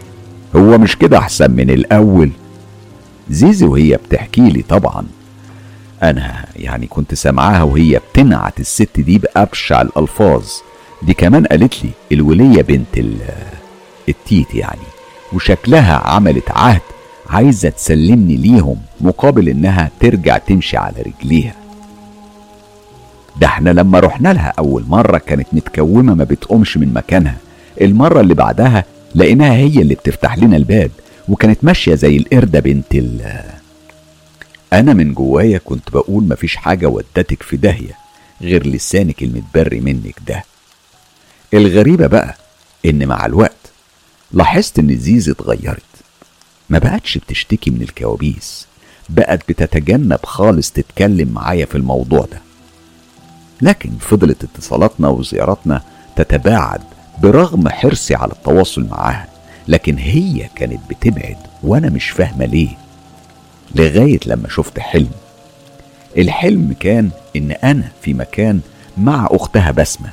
[0.56, 2.30] هو مش كده أحسن من الأول؟
[3.30, 5.06] زيزي وهي بتحكي لي طبعا.
[6.04, 10.46] أنا يعني كنت سامعاها وهي بتنعت الست دي بأبشع الألفاظ.
[11.02, 13.06] دي كمان قالت لي الولية بنت
[14.10, 14.82] التيت يعني
[15.34, 16.82] وشكلها عملت عهد
[17.30, 21.56] عايزة تسلمني ليهم مقابل إنها ترجع تمشي على رجليها.
[23.42, 27.36] ده إحنا لما رحنا لها أول مرة كانت متكومة ما بتقومش من مكانها.
[27.82, 28.84] المرة اللي بعدها
[29.16, 30.92] لقيناها هي اللي بتفتح لنا الباب
[31.30, 33.42] وكانت ماشية زي القردة بنت ال
[34.74, 37.98] أنا من جوايا كنت بقول مفيش حاجة ودتك في داهية
[38.42, 40.44] غير لسانك المتبري منك ده.
[41.54, 42.36] الغريبة بقى
[42.86, 43.52] إن مع الوقت
[44.32, 45.82] لاحظت إن زيزي اتغيرت
[46.70, 48.68] ما بقتش بتشتكي من الكوابيس
[49.10, 52.42] بقت بتتجنب خالص تتكلم معايا في الموضوع ده.
[53.62, 55.82] لكن فضلت اتصالاتنا وزياراتنا
[56.16, 56.82] تتباعد
[57.24, 59.28] برغم حرصي على التواصل معاها
[59.68, 62.70] لكن هي كانت بتبعد وأنا مش فاهمة ليه.
[63.76, 65.10] لغاية لما شفت حلم.
[66.18, 68.60] الحلم كان إن أنا في مكان
[68.98, 70.10] مع أختها بسمة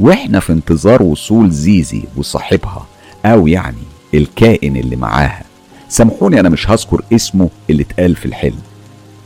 [0.00, 2.86] وإحنا في انتظار وصول زيزي وصاحبها
[3.26, 3.82] أو يعني
[4.14, 5.42] الكائن اللي معاها.
[5.88, 8.58] سامحوني أنا مش هذكر اسمه اللي اتقال في الحلم.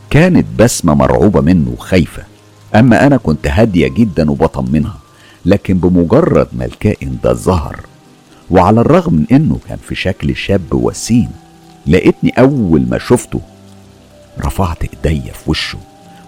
[0.09, 2.23] كانت بسمة مرعوبة منه وخايفة
[2.75, 5.00] أما أنا كنت هادية جدا وبطمنها.
[5.45, 7.79] لكن بمجرد ما الكائن ده ظهر
[8.51, 11.29] وعلى الرغم من إنه كان في شكل شاب وسيم
[11.87, 13.41] لقيتني أول ما شفته
[14.45, 15.77] رفعت ايديا في وشه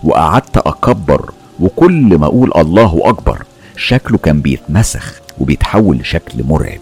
[0.04, 3.44] وقعدت أكبر وكل ما أقول الله أكبر
[3.78, 6.80] شكله كان بيتمسخ وبيتحول لشكل مرعب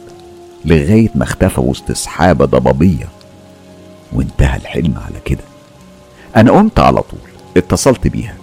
[0.65, 3.07] لغاية ما اختفى وسط سحابة ضبابية.
[4.13, 5.43] وانتهى الحلم على كده.
[6.35, 7.19] أنا قمت على طول
[7.57, 8.35] اتصلت بيها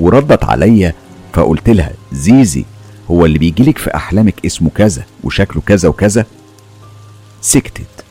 [0.00, 0.92] وردت عليا
[1.32, 2.64] فقلت لها زيزي
[3.10, 6.26] هو اللي بيجيلك في أحلامك اسمه كذا وشكله كذا وكذا.
[7.40, 8.04] سكتت.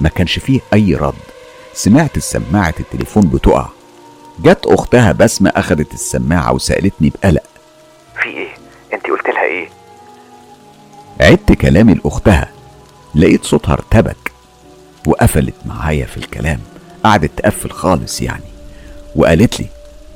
[0.00, 1.14] ما كانش فيه أي رد.
[1.74, 3.68] سمعت سماعة التليفون بتقع.
[4.40, 7.42] جت أختها بسمة اخدت السماعة وسألتني بقلق.
[8.22, 8.48] في إيه؟
[8.94, 9.68] انت قلت لها إيه؟
[11.20, 12.48] عدت كلامي لأختها.
[13.14, 14.32] لقيت صوتها ارتبك
[15.06, 16.60] وقفلت معايا في الكلام.
[17.04, 18.44] قعدت تقفل خالص يعني.
[19.16, 19.66] وقالت لي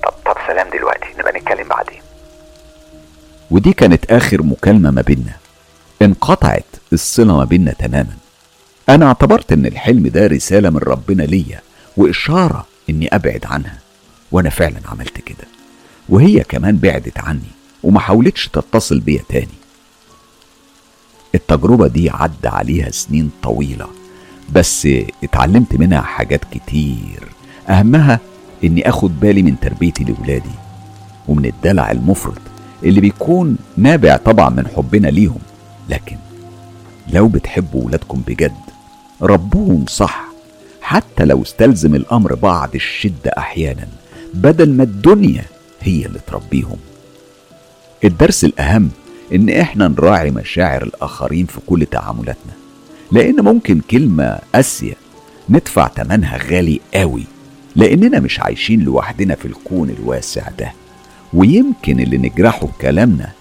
[0.04, 1.06] طب طب سلام دلوقتي.
[1.18, 2.00] نبقى نتكلم بعدين.
[3.50, 5.36] ودي كانت آخر مكالمة ما بينا
[6.02, 8.16] انقطعت الصلة ما بينا تماما.
[8.88, 11.60] أنا اعتبرت إن الحلم ده رسالة من ربنا ليا
[11.96, 13.78] وإشارة إني أبعد عنها.
[14.32, 15.48] وأنا فعلا عملت كده.
[16.08, 17.50] وهي كمان بعدت عني
[17.82, 19.48] وما حاولتش تتصل بيا تاني.
[21.34, 23.86] التجربة دي عدى عليها سنين طويلة
[24.52, 24.88] بس
[25.24, 27.28] اتعلمت منها حاجات كتير.
[27.68, 28.20] أهمها
[28.64, 30.54] إني أخد بالي من تربيتي لولادي
[31.28, 32.38] ومن الدلع المفرط
[32.84, 35.38] اللي بيكون نابع طبعا من حبنا ليهم.
[35.88, 36.16] لكن
[37.12, 38.52] لو بتحبوا ولادكم بجد
[39.22, 40.26] ربوهم صح.
[40.80, 43.88] حتى لو استلزم الأمر بعض الشدة أحيانا
[44.34, 45.44] بدل ما الدنيا
[45.80, 46.76] هي اللي تربيهم.
[48.04, 48.90] الدرس الأهم
[49.34, 52.52] إن إحنا نراعي مشاعر الآخرين في كل تعاملاتنا.
[53.12, 54.94] لأن ممكن كلمة قاسية
[55.48, 57.24] ندفع تمنها غالي قوي
[57.76, 60.72] لأننا مش عايشين لوحدنا في الكون الواسع ده.
[61.36, 63.32] ويمكن اللي نجرحه بكلامنا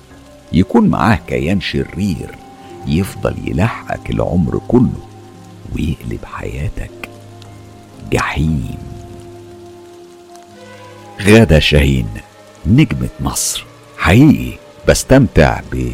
[0.54, 2.36] يكون معاه كيان شرير
[2.88, 5.04] يفضل يلحقك العمر كله
[5.76, 7.10] ويقلب حياتك
[8.12, 8.78] جحيم.
[11.22, 12.08] غادة شاهين
[12.68, 13.66] نجمة مصر.
[13.98, 15.92] حقيقي بستمتع ب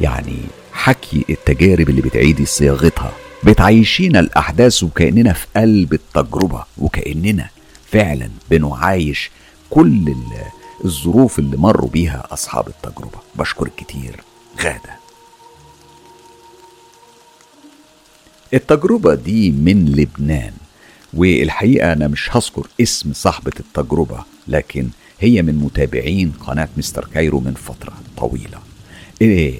[0.00, 0.38] يعني
[0.72, 3.12] حكي التجارب اللي بتعيدي صياغتها.
[3.44, 7.48] بتعيشينا الأحداث وكأننا في قلب التجربة وكأننا
[7.92, 9.30] فعلا بنعايش
[9.70, 10.08] كل
[10.84, 13.18] الظروف اللي مروا بيها أصحاب التجربة.
[13.36, 14.20] بشكرك كتير.
[14.60, 14.96] غادة.
[18.54, 20.52] التجربة دي من لبنان
[21.14, 24.88] والحقيقة أنا مش هذكر اسم صاحبة التجربة لكن
[25.20, 28.58] هي من متابعين قناة مستر كايرو من فترة طويلة.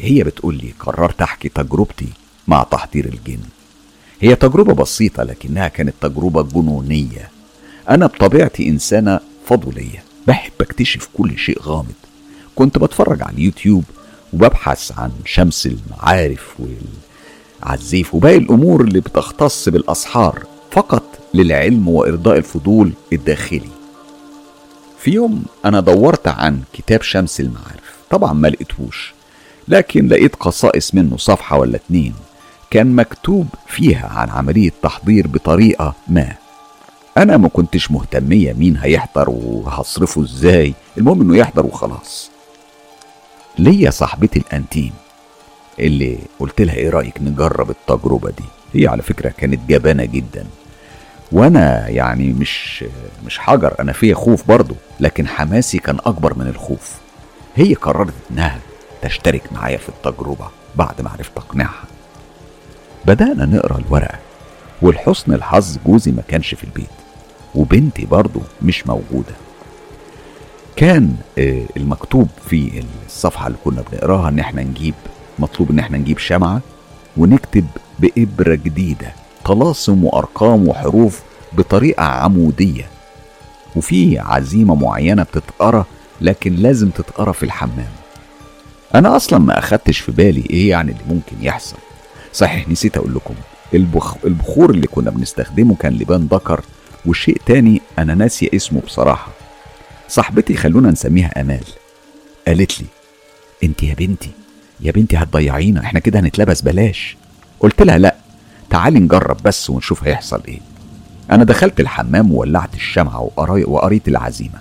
[0.00, 2.08] هي بتقول لي قررت أحكي تجربتي
[2.48, 3.40] مع تحضير الجن.
[4.20, 7.30] هي تجربة بسيطة لكنها كانت تجربة جنونية.
[7.90, 10.04] أنا بطبيعتي إنسانة فضولية.
[10.26, 11.94] بحب اكتشف كل شيء غامض.
[12.54, 13.84] كنت بتفرج على اليوتيوب
[14.32, 16.54] وببحث عن شمس المعارف
[17.62, 21.02] والعزيف وباقي الأمور اللي بتختص بالأسحار فقط
[21.34, 23.70] للعلم وإرضاء الفضول الداخلي.
[24.98, 27.94] في يوم أنا دورت عن كتاب شمس المعارف.
[28.10, 29.14] طبعا ما لقيتهوش
[29.68, 32.14] لكن لقيت قصائص منه صفحة ولا اتنين.
[32.70, 36.34] كان مكتوب فيها عن عملية تحضير بطريقة ما.
[37.16, 40.74] أنا ما كنتش مهتمية مين هيحضر وهصرفه إزاي.
[40.98, 42.30] المهم إنه يحضر وخلاص.
[43.58, 44.92] ليا صاحبتي الأنتيم
[45.80, 48.44] اللي قلت لها إيه رأيك نجرب التجربة دي.
[48.80, 50.46] هي على فكرة كانت جبانة جدا.
[51.32, 52.84] وأنا يعني مش
[53.26, 56.92] مش حجر أنا فيا خوف برضه لكن حماسي كان أكبر من الخوف.
[57.56, 58.58] هي قررت إنها
[59.02, 61.84] تشترك معايا في التجربة بعد ما عرفت اقنعها
[63.04, 64.18] بدأنا نقرأ الورقة
[64.82, 66.86] ولحسن الحظ جوزي ما كانش في البيت.
[67.54, 69.34] وبنتي برضو مش موجودة.
[70.76, 71.16] كان
[71.76, 74.94] المكتوب في الصفحة اللي كنا بنقراها إن إحنا نجيب
[75.38, 76.60] مطلوب إن إحنا نجيب شمعة
[77.16, 77.66] ونكتب
[77.98, 79.12] بإبرة جديدة
[79.44, 81.20] طلاسم وأرقام وحروف
[81.52, 82.88] بطريقة عمودية.
[83.76, 85.84] وفي عزيمة معينة بتتقرأ
[86.20, 87.90] لكن لازم تتقرأ في الحمام.
[88.94, 91.76] أنا أصلا ما أخدتش في بالي إيه يعني اللي ممكن يحصل.
[92.32, 93.34] صحيح نسيت أقول لكم
[93.74, 94.16] البخ...
[94.24, 96.64] البخور اللي كنا بنستخدمه كان لبان ذكر
[97.06, 99.28] وشيء تاني أنا ناسي اسمه بصراحة.
[100.08, 101.64] صاحبتي خلونا نسميها أمال.
[102.48, 102.86] قالت لي
[103.64, 104.30] أنت يا بنتي
[104.80, 107.16] يا بنتي هتضيعينا إحنا كده هنتلبس بلاش.
[107.60, 108.14] قلت لها لا
[108.70, 110.60] تعالي نجرب بس ونشوف هيحصل إيه.
[111.30, 114.58] أنا دخلت الحمام وولعت الشمعة وقري- وقريت العزيمة.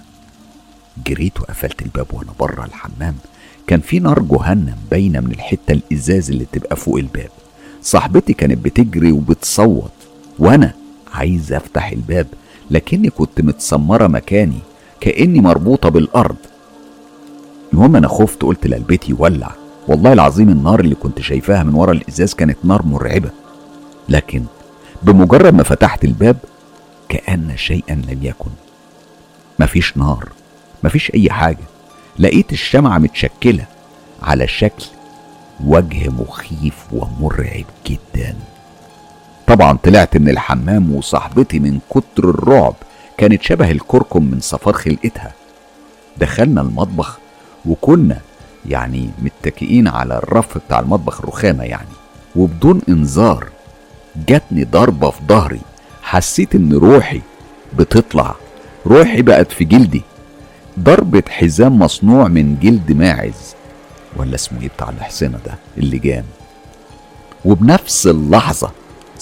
[1.07, 3.15] جريت وقفلت الباب وأنا بره الحمام.
[3.67, 7.29] كان في نار جهنم باينة من الحتة الإزاز اللي تبقى فوق الباب.
[7.81, 9.91] صاحبتي كانت بتجري وبتصوت
[10.39, 10.73] وأنا
[11.13, 12.27] عايز افتح الباب
[12.71, 14.59] لكني كنت متسمرة مكاني
[14.99, 16.35] كأني مربوطة بالأرض.
[17.73, 19.51] المهم أنا خفت قلت لقلبتي ولع
[19.87, 23.29] والله العظيم النار اللي كنت شايفاها من ورا الإزاز كانت نار مرعبة.
[24.09, 24.43] لكن
[25.03, 26.37] بمجرد ما فتحت الباب
[27.09, 28.51] كأن شيئا لم يكن.
[29.59, 30.29] مفيش نار
[30.83, 31.63] مفيش أي حاجة.
[32.19, 33.65] لقيت الشمعة متشكلة
[34.21, 34.85] على شكل
[35.65, 38.35] وجه مخيف ومرعب جدا.
[39.47, 42.75] طبعا طلعت من الحمام وصاحبتي من كتر الرعب
[43.17, 45.31] كانت شبه الكركم من صفار خلقتها.
[46.17, 47.17] دخلنا المطبخ
[47.65, 48.19] وكنا
[48.65, 51.87] يعني متكئين على الرف بتاع المطبخ الرخامة يعني.
[52.35, 53.47] وبدون انذار
[54.27, 55.61] جاتني ضربة في ظهري.
[56.03, 57.21] حسيت إن روحي
[57.77, 58.35] بتطلع.
[58.87, 60.01] روحي بقت في جلدي.
[60.79, 63.55] ضربة حزام مصنوع من جلد ماعز.
[64.15, 66.23] ولا اسمه إيه بتاع الحصينة ده اللجام
[67.45, 68.71] وبنفس اللحظة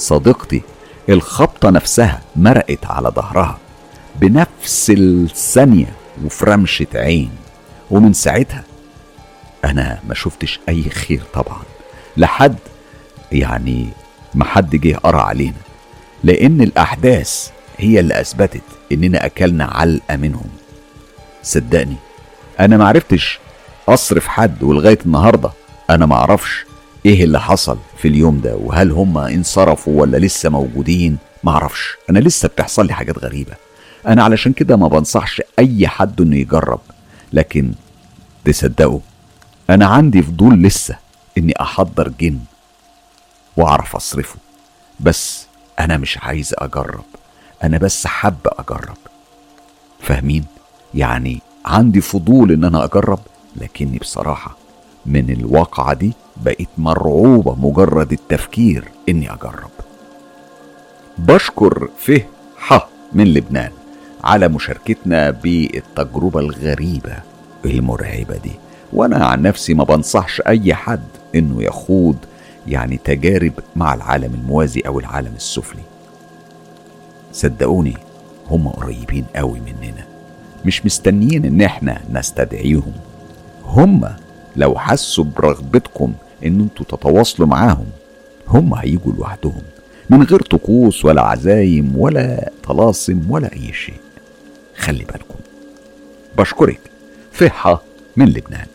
[0.02, 0.62] صديقتي
[1.10, 3.58] الخبطة نفسها مرقت على ظهرها
[4.16, 5.94] بنفس الثانية
[6.26, 7.32] وفي رمشة عين
[7.92, 8.64] ومن ساعتها
[9.66, 11.62] أنا ما شفتش أي خير طبعا
[12.18, 12.56] لحد
[13.32, 13.90] يعني
[14.34, 15.62] ما حد جه قرأ علينا
[16.24, 18.62] لأن الأحداث هي اللي أثبتت
[18.92, 20.50] إننا أكلنا علقة منهم.
[21.44, 21.96] صدقني
[22.60, 23.40] أنا معرفتش
[23.90, 25.52] أصرف حد ولغاية النهاردة
[25.90, 26.66] أنا معرفش
[27.06, 31.98] إيه اللي حصل في اليوم ده؟ وهل هم انصرفوا ولا لسه موجودين؟ معرفش.
[32.10, 33.54] أنا لسه بتحصل لي حاجات غريبة.
[34.08, 36.80] أنا علشان كده ما بنصحش أي حد إنه يجرب.
[37.34, 37.72] لكن
[38.46, 39.00] تصدقوا
[39.70, 40.96] أنا عندي فضول لسه
[41.38, 42.40] إني أحضر جن
[43.58, 44.36] وأعرف أصرفه.
[45.00, 45.46] بس
[45.80, 47.04] أنا مش عايز أجرب.
[47.64, 48.98] أنا بس حابة أجرب.
[50.00, 50.46] فاهمين؟
[50.94, 53.20] يعني عندي فضول إن أنا أجرب
[53.56, 54.58] لكني بصراحة
[55.06, 56.14] من الواقعة دي
[56.46, 58.84] بقيت مرعوبة مجرد التفكير.
[59.10, 59.70] إني أجرب.
[61.18, 62.22] بشكر فه
[62.58, 63.72] ح من لبنان
[64.24, 67.18] على مشاركتنا بالتجربة الغريبة
[67.66, 68.52] المرعبة دي.
[68.94, 71.04] وأنا عن نفسي ما بنصحش أي حد
[71.36, 72.16] إنه يخوض
[72.68, 75.82] يعني تجارب مع العالم الموازي أو العالم السفلي.
[77.34, 77.98] صدقوني
[78.50, 80.06] هم قريبين قوي مننا.
[80.66, 82.94] مش مستنيين إن إحنا نستدعيهم.
[83.66, 84.10] هم
[84.56, 86.14] لو حسوا برغبتكم
[86.46, 87.86] إن أنتوا تتواصلوا معاهم
[88.48, 89.62] هم هيجوا لوحدهم
[90.10, 94.00] من غير طقوس ولا عزايم ولا طلاسم ولا أي شيء.
[94.78, 95.40] خلي بالكم.
[96.38, 96.80] بشكرك.
[97.32, 97.82] فحة
[98.16, 98.66] من لبنان.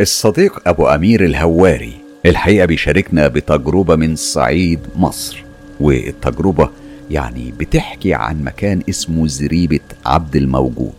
[0.00, 1.92] الصديق أبو أمير الهواري
[2.26, 5.44] الحقيقة بيشاركنا بتجربة من صعيد مصر
[5.80, 6.70] والتجربة
[7.10, 10.92] يعني بتحكي عن مكان اسمه زريبة عبد الموجود.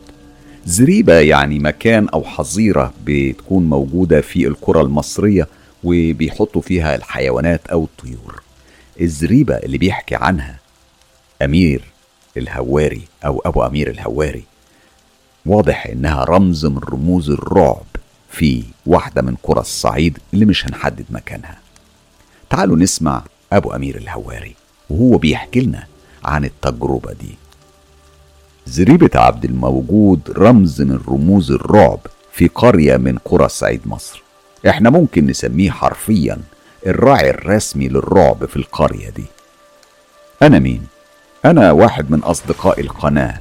[0.66, 5.48] زريبة يعني مكان أو حظيرة بتكون موجودة في القرى المصرية
[5.84, 8.42] وبيحطوا فيها الحيوانات أو الطيور.
[9.02, 10.60] الزريبة اللي بيحكي عنها
[11.42, 11.84] أمير
[12.38, 14.44] الهواري أو أبو أمير الهواري.
[15.46, 17.86] واضح إنها رمز من رموز الرعب
[18.30, 21.58] في واحدة من قرى الصعيد اللي مش هنحدد مكانها.
[22.50, 24.56] تعالوا نسمع أبو أمير الهواري
[24.90, 25.88] وهو بيحكي لنا
[26.24, 27.36] عن التجربة دي.
[28.66, 32.00] زريبة عبد الموجود رمز من رموز الرعب
[32.34, 34.24] في قرية من قرى صعيد مصر.
[34.68, 36.38] إحنا ممكن نسميه حرفيا
[36.88, 39.26] الراعي الرسمي للرعب في القرية دي.
[40.42, 40.82] أنا مين؟
[41.46, 43.40] أنا واحد من أصدقاء القناة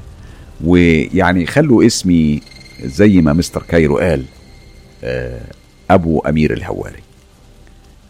[0.65, 2.41] ويعني خلوا اسمي
[2.85, 4.25] زي ما مستر كايرو قال
[5.05, 5.41] آه،
[5.91, 7.03] أبو أمير الهواري.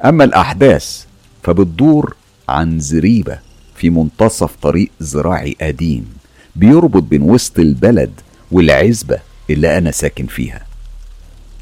[0.05, 1.05] أما الأحداث
[1.43, 2.17] فبتدور
[2.49, 3.39] عن زريبة
[3.77, 6.20] في منتصف طريق زراعي قديم.
[6.57, 8.11] بيربط بين وسط البلد
[8.51, 9.19] والعزبة
[9.51, 10.67] اللي أنا ساكن فيها.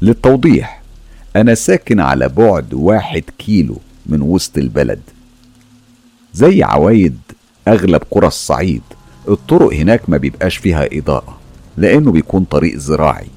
[0.01, 0.81] للتوضيح
[1.35, 5.01] أنا ساكن على بعد واحد كيلو من وسط البلد.
[6.33, 7.17] زي عوايد
[7.67, 8.81] أغلب قرى الصعيد
[9.27, 11.37] الطرق هناك ما بيبقاش فيها إضاءة
[11.77, 13.27] لأنه بيكون طريق زراعي.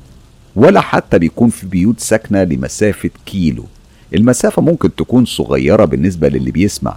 [0.57, 3.65] ولا حتى بيكون في بيوت ساكنة لمسافة كيلو.
[4.15, 6.97] المسافة ممكن تكون صغيرة بالنسبة للي بيسمع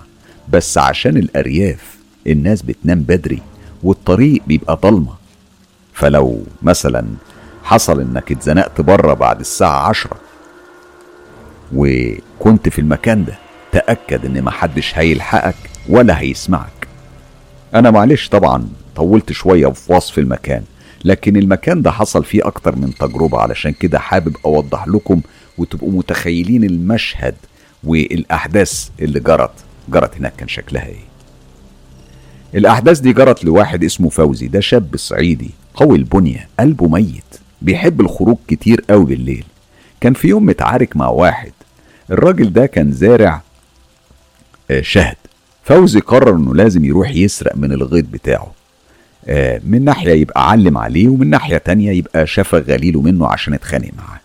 [0.49, 1.95] بس عشان الأرياف
[2.27, 3.41] الناس بتنام بدري.
[3.85, 5.13] والطريق بيبقى ضلمة
[5.93, 7.05] فلو مثلا
[7.63, 10.17] حصل إنك اتزنقت بره بعد الساعة عشرة
[11.75, 13.37] وكنت في المكان ده
[13.71, 15.55] تأكد إن محدش هيلحقك
[15.89, 16.87] ولا هيسمعك.
[17.75, 20.63] أنا معلش طبعا طولت شوية في وصف المكان
[21.05, 25.21] لكن المكان ده حصل فيه أكتر من تجربة علشان كده حابب أوضح لكم
[25.57, 27.35] وتبقوا متخيلين المشهد
[27.83, 29.51] والأحداث اللي جرت.
[29.89, 31.14] جرت هناك كان شكلها إيه.
[32.55, 37.23] الأحداث دي جرت لواحد اسمه فوزي ده شاب صعيدي قوي البنية قلبه ميت
[37.61, 39.43] بيحب الخروج كتير قوي بالليل.
[40.01, 41.51] كان في يوم متعارك مع واحد
[42.11, 43.41] الراجل ده كان زارع
[44.71, 45.15] آه، شهد.
[45.63, 48.51] فوزي قرر إنه لازم يروح يسرق من الغيط بتاعه.
[49.27, 53.89] آه، من ناحية يبقى علم عليه ومن ناحية تانية يبقى شاف غليله منه عشان اتخانق
[53.97, 54.19] معاه.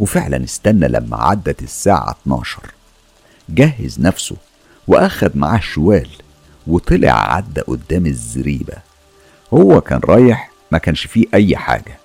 [0.00, 2.62] وفعلا استنى لما عدت الساعة 12
[3.48, 4.36] جهز نفسه
[4.88, 6.08] وأخد معاه شوال.
[6.68, 8.74] وطلع عدى قدام الزريبة.
[9.54, 11.98] هو كان رايح ما كانش فيه أي حاجة.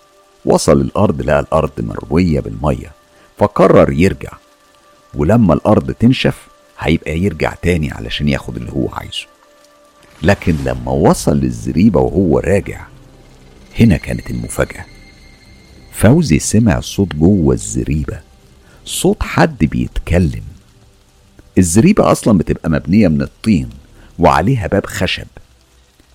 [0.46, 2.92] وصل الأرض لقى الأرض مروية بالمية
[3.38, 4.32] فقرر يرجع.
[5.14, 6.48] ولما الأرض تنشف
[6.80, 9.26] هيبقى يرجع تاني علشان ياخد اللي هو عايزه.
[10.22, 12.86] لكن لما وصل للزريبة وهو راجع
[13.80, 14.86] هنا كانت المفاجأة.
[15.92, 18.20] فوزي سمع صوت جوه الزريبة.
[18.86, 20.44] صوت حد بيتكلم.
[21.58, 23.70] الزريبة أصلا بتبقى مبنية من الطين.
[24.20, 25.28] وعليها باب خشب.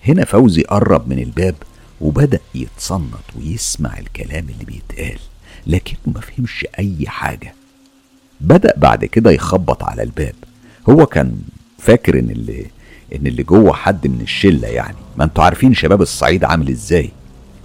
[0.07, 1.55] هنا فوزي قرب من الباب
[2.01, 5.19] وبدأ يتصنت ويسمع الكلام اللي بيتقال
[5.67, 7.53] لكنه ما فهمش أي حاجة.
[8.41, 10.35] بدأ بعد كده يخبط على الباب.
[10.89, 11.41] هو كان
[11.79, 12.65] فاكر إن اللي
[13.15, 14.97] إن اللي جوه حد من الشلة يعني.
[15.17, 17.11] ما أنتوا عارفين شباب الصعيد عامل إزاي؟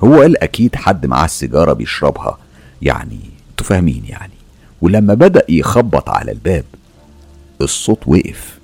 [0.05, 2.39] هو قال أكيد حد معاه السيجارة بيشربها.
[2.83, 3.21] يعني
[3.51, 4.33] أنتوا فاهمين يعني.
[4.83, 6.65] ولما بدأ يخبط على الباب
[7.61, 8.59] الصوت وقف.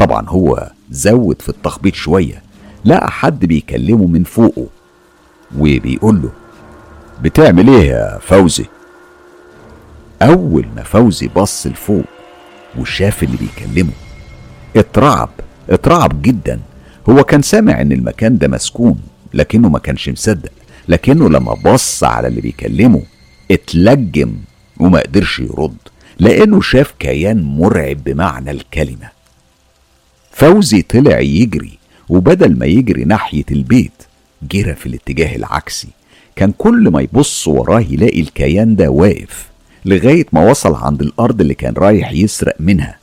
[0.00, 2.42] طبعا هو زود في التخبيط شوية
[2.84, 4.66] لقى حد بيكلمه من فوقه
[5.58, 6.30] وبيقول له
[7.22, 8.64] بتعمل إيه يا فوزي؟
[10.22, 12.04] أول ما فوزي بص لفوق
[12.78, 13.92] وشاف اللي بيكلمه
[14.76, 15.28] اترعب
[15.70, 16.60] اترعب جدا.
[17.10, 19.00] هو كان سامع إن المكان ده مسكون
[19.34, 20.50] لكنه ما كانش مصدق
[20.88, 23.02] لكنه لما بص على اللي بيكلمه
[23.50, 24.32] اتلجم
[24.80, 25.76] وما قدرش يرد
[26.18, 29.19] لأنه شاف كيان مرعب بمعنى الكلمة.
[30.30, 31.78] فوزي طلع يجري
[32.08, 33.92] وبدل ما يجري ناحية البيت
[34.42, 35.88] جرى في الاتجاه العكسي.
[36.36, 39.48] كان كل ما يبص وراه يلاقي الكيان ده واقف
[39.84, 42.98] لغاية ما وصل عند الأرض اللي كان رايح يسرق منها.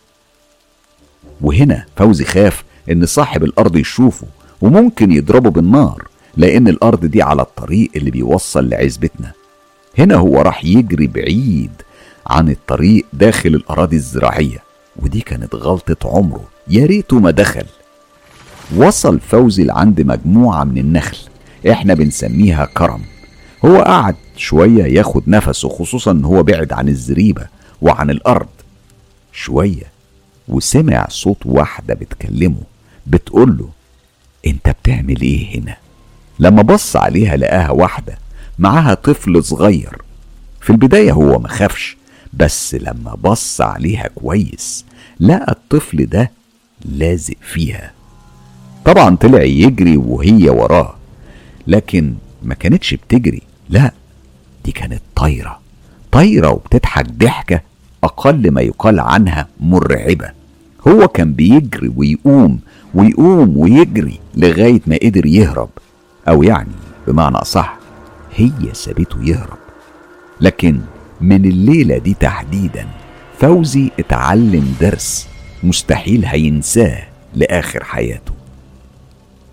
[1.42, 4.28] وهنا فوزي خاف إن صاحب الأرض يشوفه
[4.62, 6.08] وممكن يضربه بالنار
[6.38, 9.32] لأن الأرض دي على الطريق اللي بيوصل لعزبتنا.
[9.98, 11.72] هنا هو راح يجري بعيد
[12.28, 14.64] عن الطريق داخل الأراضي الزراعية
[14.96, 16.57] ودي كانت غلطة عمره.
[16.70, 17.66] يا ريته ما دخل.
[18.76, 21.18] وصل فوزي لعند مجموعة من النخل.
[21.70, 23.02] إحنا بنسميها كرم.
[23.66, 27.48] هو قعد شوية ياخد نفسه خصوصا إن هو بعد عن الزريبة
[27.82, 28.48] وعن الأرض.
[29.34, 29.84] شوية
[30.48, 32.62] وسمع صوت واحدة بتكلمه
[33.08, 33.70] بتقوله
[34.48, 35.76] أنت بتعمل إيه هنا؟
[36.40, 38.18] لما بص عليها لقاها واحدة
[38.60, 40.02] معاها طفل صغير.
[40.62, 41.98] في البداية هو ما خافش
[42.34, 44.86] بس لما بص عليها كويس
[45.20, 46.32] لقى الطفل ده
[46.88, 47.92] لازق فيها.
[48.86, 50.96] طبعا طلع يجري وهي وراه
[51.68, 52.14] لكن
[52.44, 53.92] ما كانتش بتجري لا
[54.66, 55.60] دي كانت طايرة.
[56.12, 57.62] طايرة وبتضحك ضحكة
[58.04, 60.32] أقل ما يقال عنها مرعبة.
[60.88, 62.60] هو كان بيجري ويقوم
[62.94, 65.70] ويقوم ويجري لغاية ما قدر يهرب.
[66.28, 66.72] أو يعني
[67.08, 67.78] بمعنى أصح
[68.36, 69.58] هي سابته يهرب.
[70.42, 70.80] لكن
[71.22, 72.88] من الليلة دي تحديدا
[73.40, 75.28] فوزي اتعلم درس.
[75.64, 77.04] مستحيل هينساه
[77.34, 78.32] لآخر حياته.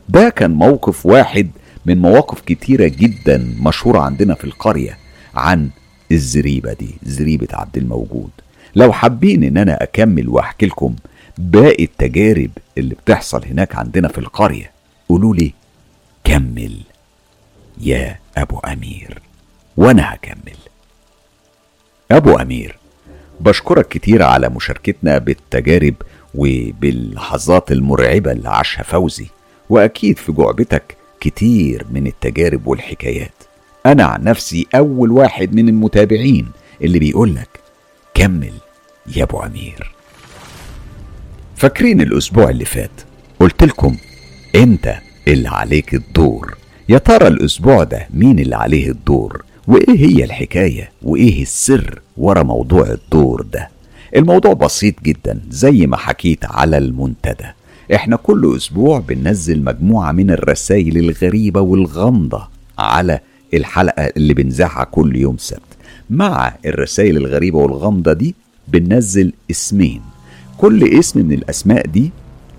[0.08, 1.50] ده كان موقف واحد
[1.86, 4.98] من مواقف كتيرة جدا مشهورة عندنا في القرية
[5.34, 5.70] عن
[6.12, 8.30] الزريبة دي زريبة عبد الموجود.
[8.76, 10.96] لو حابين إن أنا أكمل وأحكي لكم
[11.38, 14.70] باقي التجارب اللي بتحصل هناك عندنا في القرية
[15.08, 15.52] قولوا لي
[16.24, 16.76] كمل
[17.80, 19.22] يا أبو أمير.
[19.76, 20.56] وأنا هكمل.
[22.10, 22.76] أبو أمير
[23.40, 25.94] بشكرك كتير على مشاركتنا بالتجارب
[26.34, 29.26] وباللحظات المرعبة اللي عاشها فوزي
[29.70, 33.34] وأكيد في جعبتك كتير من التجارب والحكايات.
[33.86, 36.46] أنا عن نفسي أول واحد من المتابعين
[36.82, 37.48] اللي بيقولك
[38.14, 38.52] كمل
[39.16, 39.94] يا أبو أمير
[41.56, 42.90] فاكرين الأسبوع اللي فات
[43.40, 43.96] قلت لكم
[44.54, 44.94] أنت
[45.28, 46.56] اللي عليك الدور؟
[46.88, 52.90] يا ترى الأسبوع ده مين اللي عليه الدور؟ وإيه هي الحكاية؟ وإيه السر ورا موضوع
[52.90, 53.68] الدور ده؟
[54.16, 57.46] الموضوع بسيط جدا زي ما حكيت على المنتدى.
[57.94, 62.48] إحنا كل أسبوع بننزل مجموعة من الرسائل الغريبة والغامضة
[62.78, 63.20] على
[63.54, 65.60] الحلقة اللي بنذاعها كل يوم سبت.
[66.10, 68.34] مع الرسائل الغريبة والغامضة دي
[68.68, 70.00] بننزل اسمين.
[70.58, 72.10] كل اسم من الأسماء دي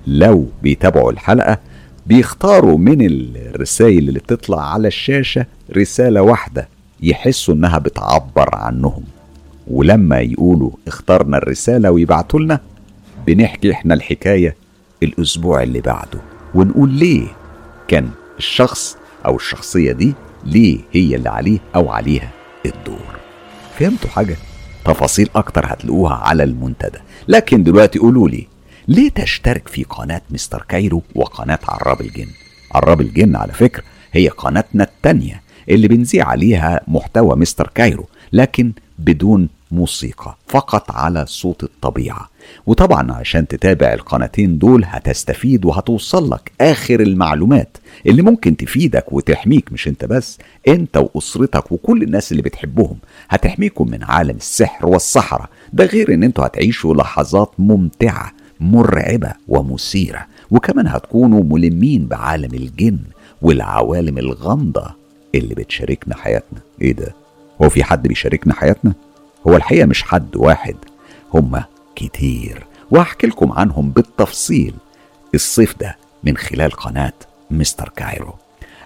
[0.07, 1.57] لو بيتابعوا الحلقة
[2.07, 5.45] بيختاروا من الرسائل اللي بتطلع على الشاشة
[5.77, 6.67] رسالة واحدة.
[7.01, 9.03] يحسوا إنها بتعبر عنهم.
[9.67, 12.59] ولما يقولوا اخترنا الرسالة ويبعتوا لنا
[13.27, 14.55] بنحكي إحنا الحكاية
[15.03, 16.19] الأسبوع اللي بعده.
[16.55, 17.27] ونقول ليه
[17.87, 20.13] كان الشخص أو الشخصية دي
[20.45, 22.29] ليه هي اللي عليه أو عليها
[22.65, 23.15] الدور.
[23.79, 24.35] فهمتوا حاجة؟
[24.85, 26.97] تفاصيل أكتر هتلاقوها على المنتدى.
[27.27, 28.47] لكن دلوقتي قولوا لي
[28.87, 32.27] ليه تشترك في قناة مستر كايرو وقناة عراب الجن؟
[32.71, 33.83] عراب الجن على فكرة
[34.13, 35.41] هي قناتنا التانية.
[35.69, 42.29] اللي بنذيع عليها محتوى مستر كايرو لكن بدون موسيقى فقط على صوت الطبيعة.
[42.65, 49.87] وطبعا عشان تتابع القناتين دول هتستفيد وهتوصل لك آخر المعلومات اللي ممكن تفيدك وتحميك مش
[49.87, 50.37] انت بس
[50.67, 52.97] انت وأسرتك وكل الناس اللي بتحبهم
[53.29, 60.25] هتحميكم من عالم السحر والسحرة ده غير إن أنتوا هتعيشوا لحظات ممتعة مرعبة ومثيرة.
[60.51, 62.99] وكمان هتكونوا ملمين بعالم الجن
[63.41, 65.04] والعوالم الغامضة
[65.37, 66.59] اللي بتشاركنا حياتنا.
[66.81, 67.13] إيه ده؟
[67.61, 68.93] هو في حد بيشاركنا حياتنا؟
[69.47, 70.75] هو الحقيقة مش حد واحد
[71.33, 71.63] هما
[71.95, 72.65] كتير.
[72.91, 74.73] وهحكي لكم عنهم بالتفصيل
[75.35, 77.13] الصيف ده من خلال قناة
[77.51, 78.33] مستر كايرو.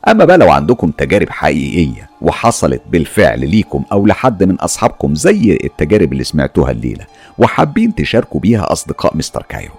[0.08, 6.14] أما بقى لو عندكم تجارب حقيقية وحصلت بالفعل ليكم أو لحد من أصحابكم زي التجارب
[6.14, 7.06] اللي سمعتوها الليلة
[7.38, 9.74] وحابين تشاركوا بيها أصدقاء مستر كايرو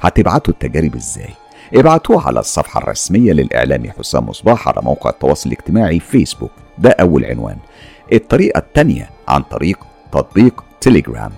[0.00, 1.28] هتبعتوا التجارب إزاي؟
[1.74, 6.50] ابعتوها على الصفحة الرسمية للإعلامي حسام مصباح على موقع التواصل الاجتماعي فيسبوك.
[6.78, 7.56] ده أول عنوان.
[8.12, 9.78] الطريقة التانية عن طريق
[10.12, 11.32] تطبيق تليجرام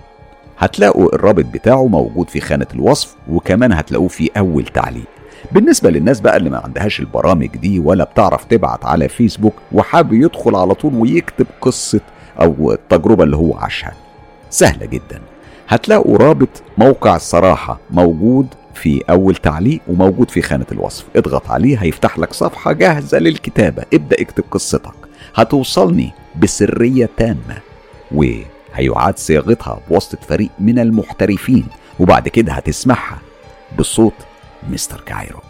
[0.58, 5.06] هتلاقوا الرابط بتاعه موجود في خانة الوصف وكمان هتلاقوه في أول تعليق.
[5.52, 10.56] بالنسبة للناس بقى اللي ما عندهاش البرامج دي ولا بتعرف تبعت على فيسبوك وحابب يدخل
[10.56, 12.00] على طول ويكتب قصة
[12.40, 13.92] أو التجربة اللي هو عاشها.
[14.50, 15.20] سهلة جدا.
[15.68, 21.04] هتلاقوا رابط موقع الصراحة موجود في أول تعليق وموجود في خانة الوصف.
[21.16, 23.84] اضغط عليه هيفتح لك صفحة جاهزة للكتابة.
[23.94, 24.94] ابدأ اكتب قصتك.
[25.34, 27.56] هتوصلني بسرية تامة
[28.12, 31.66] وهيعاد صياغتها بواسطة فريق من المحترفين
[32.00, 33.18] وبعد كده هتسمعها
[33.78, 34.14] بصوت
[34.70, 35.40] مستر كايرو.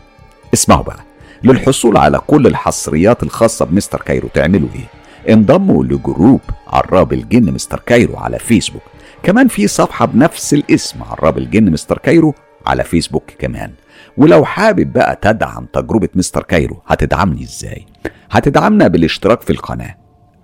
[0.54, 1.00] اسمعوا بقى.
[1.44, 7.80] للحصول على كل الحصريات الخاصة بمستر كايرو تعملوا إيه؟ انضموا ل group عراب الجن مستر
[7.86, 8.82] كايرو على فيسبوك.
[9.22, 12.34] كمان في صفحة بنفس الاسم عراب الجن مستر كايرو
[12.66, 13.72] على فيسبوك كمان.
[14.16, 17.86] ولو حابب بقى تدعم تجربة مستر كايرو هتدعمني إزاي؟
[18.30, 19.94] هتدعمنا بالاشتراك في القناة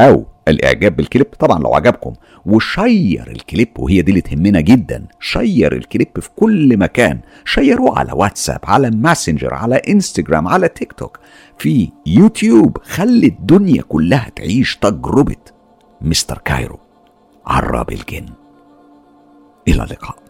[0.01, 1.27] أو الإعجاب بالكليب.
[1.27, 2.12] طبعا لو عجبكم
[2.47, 7.21] و share الكليب وهي دي اللي تهمنا جدا share الكليب في كل مكان.
[7.45, 11.18] شيروه على واتساب على ماسنجر على إنستجرام على تيك توك.
[11.59, 15.37] في يوتيوب خلي الدنيا كلها تعيش تجربة
[16.01, 16.79] مستر كايرو.
[17.47, 18.27] عراب الجن.
[19.68, 20.30] إلى اللقاء.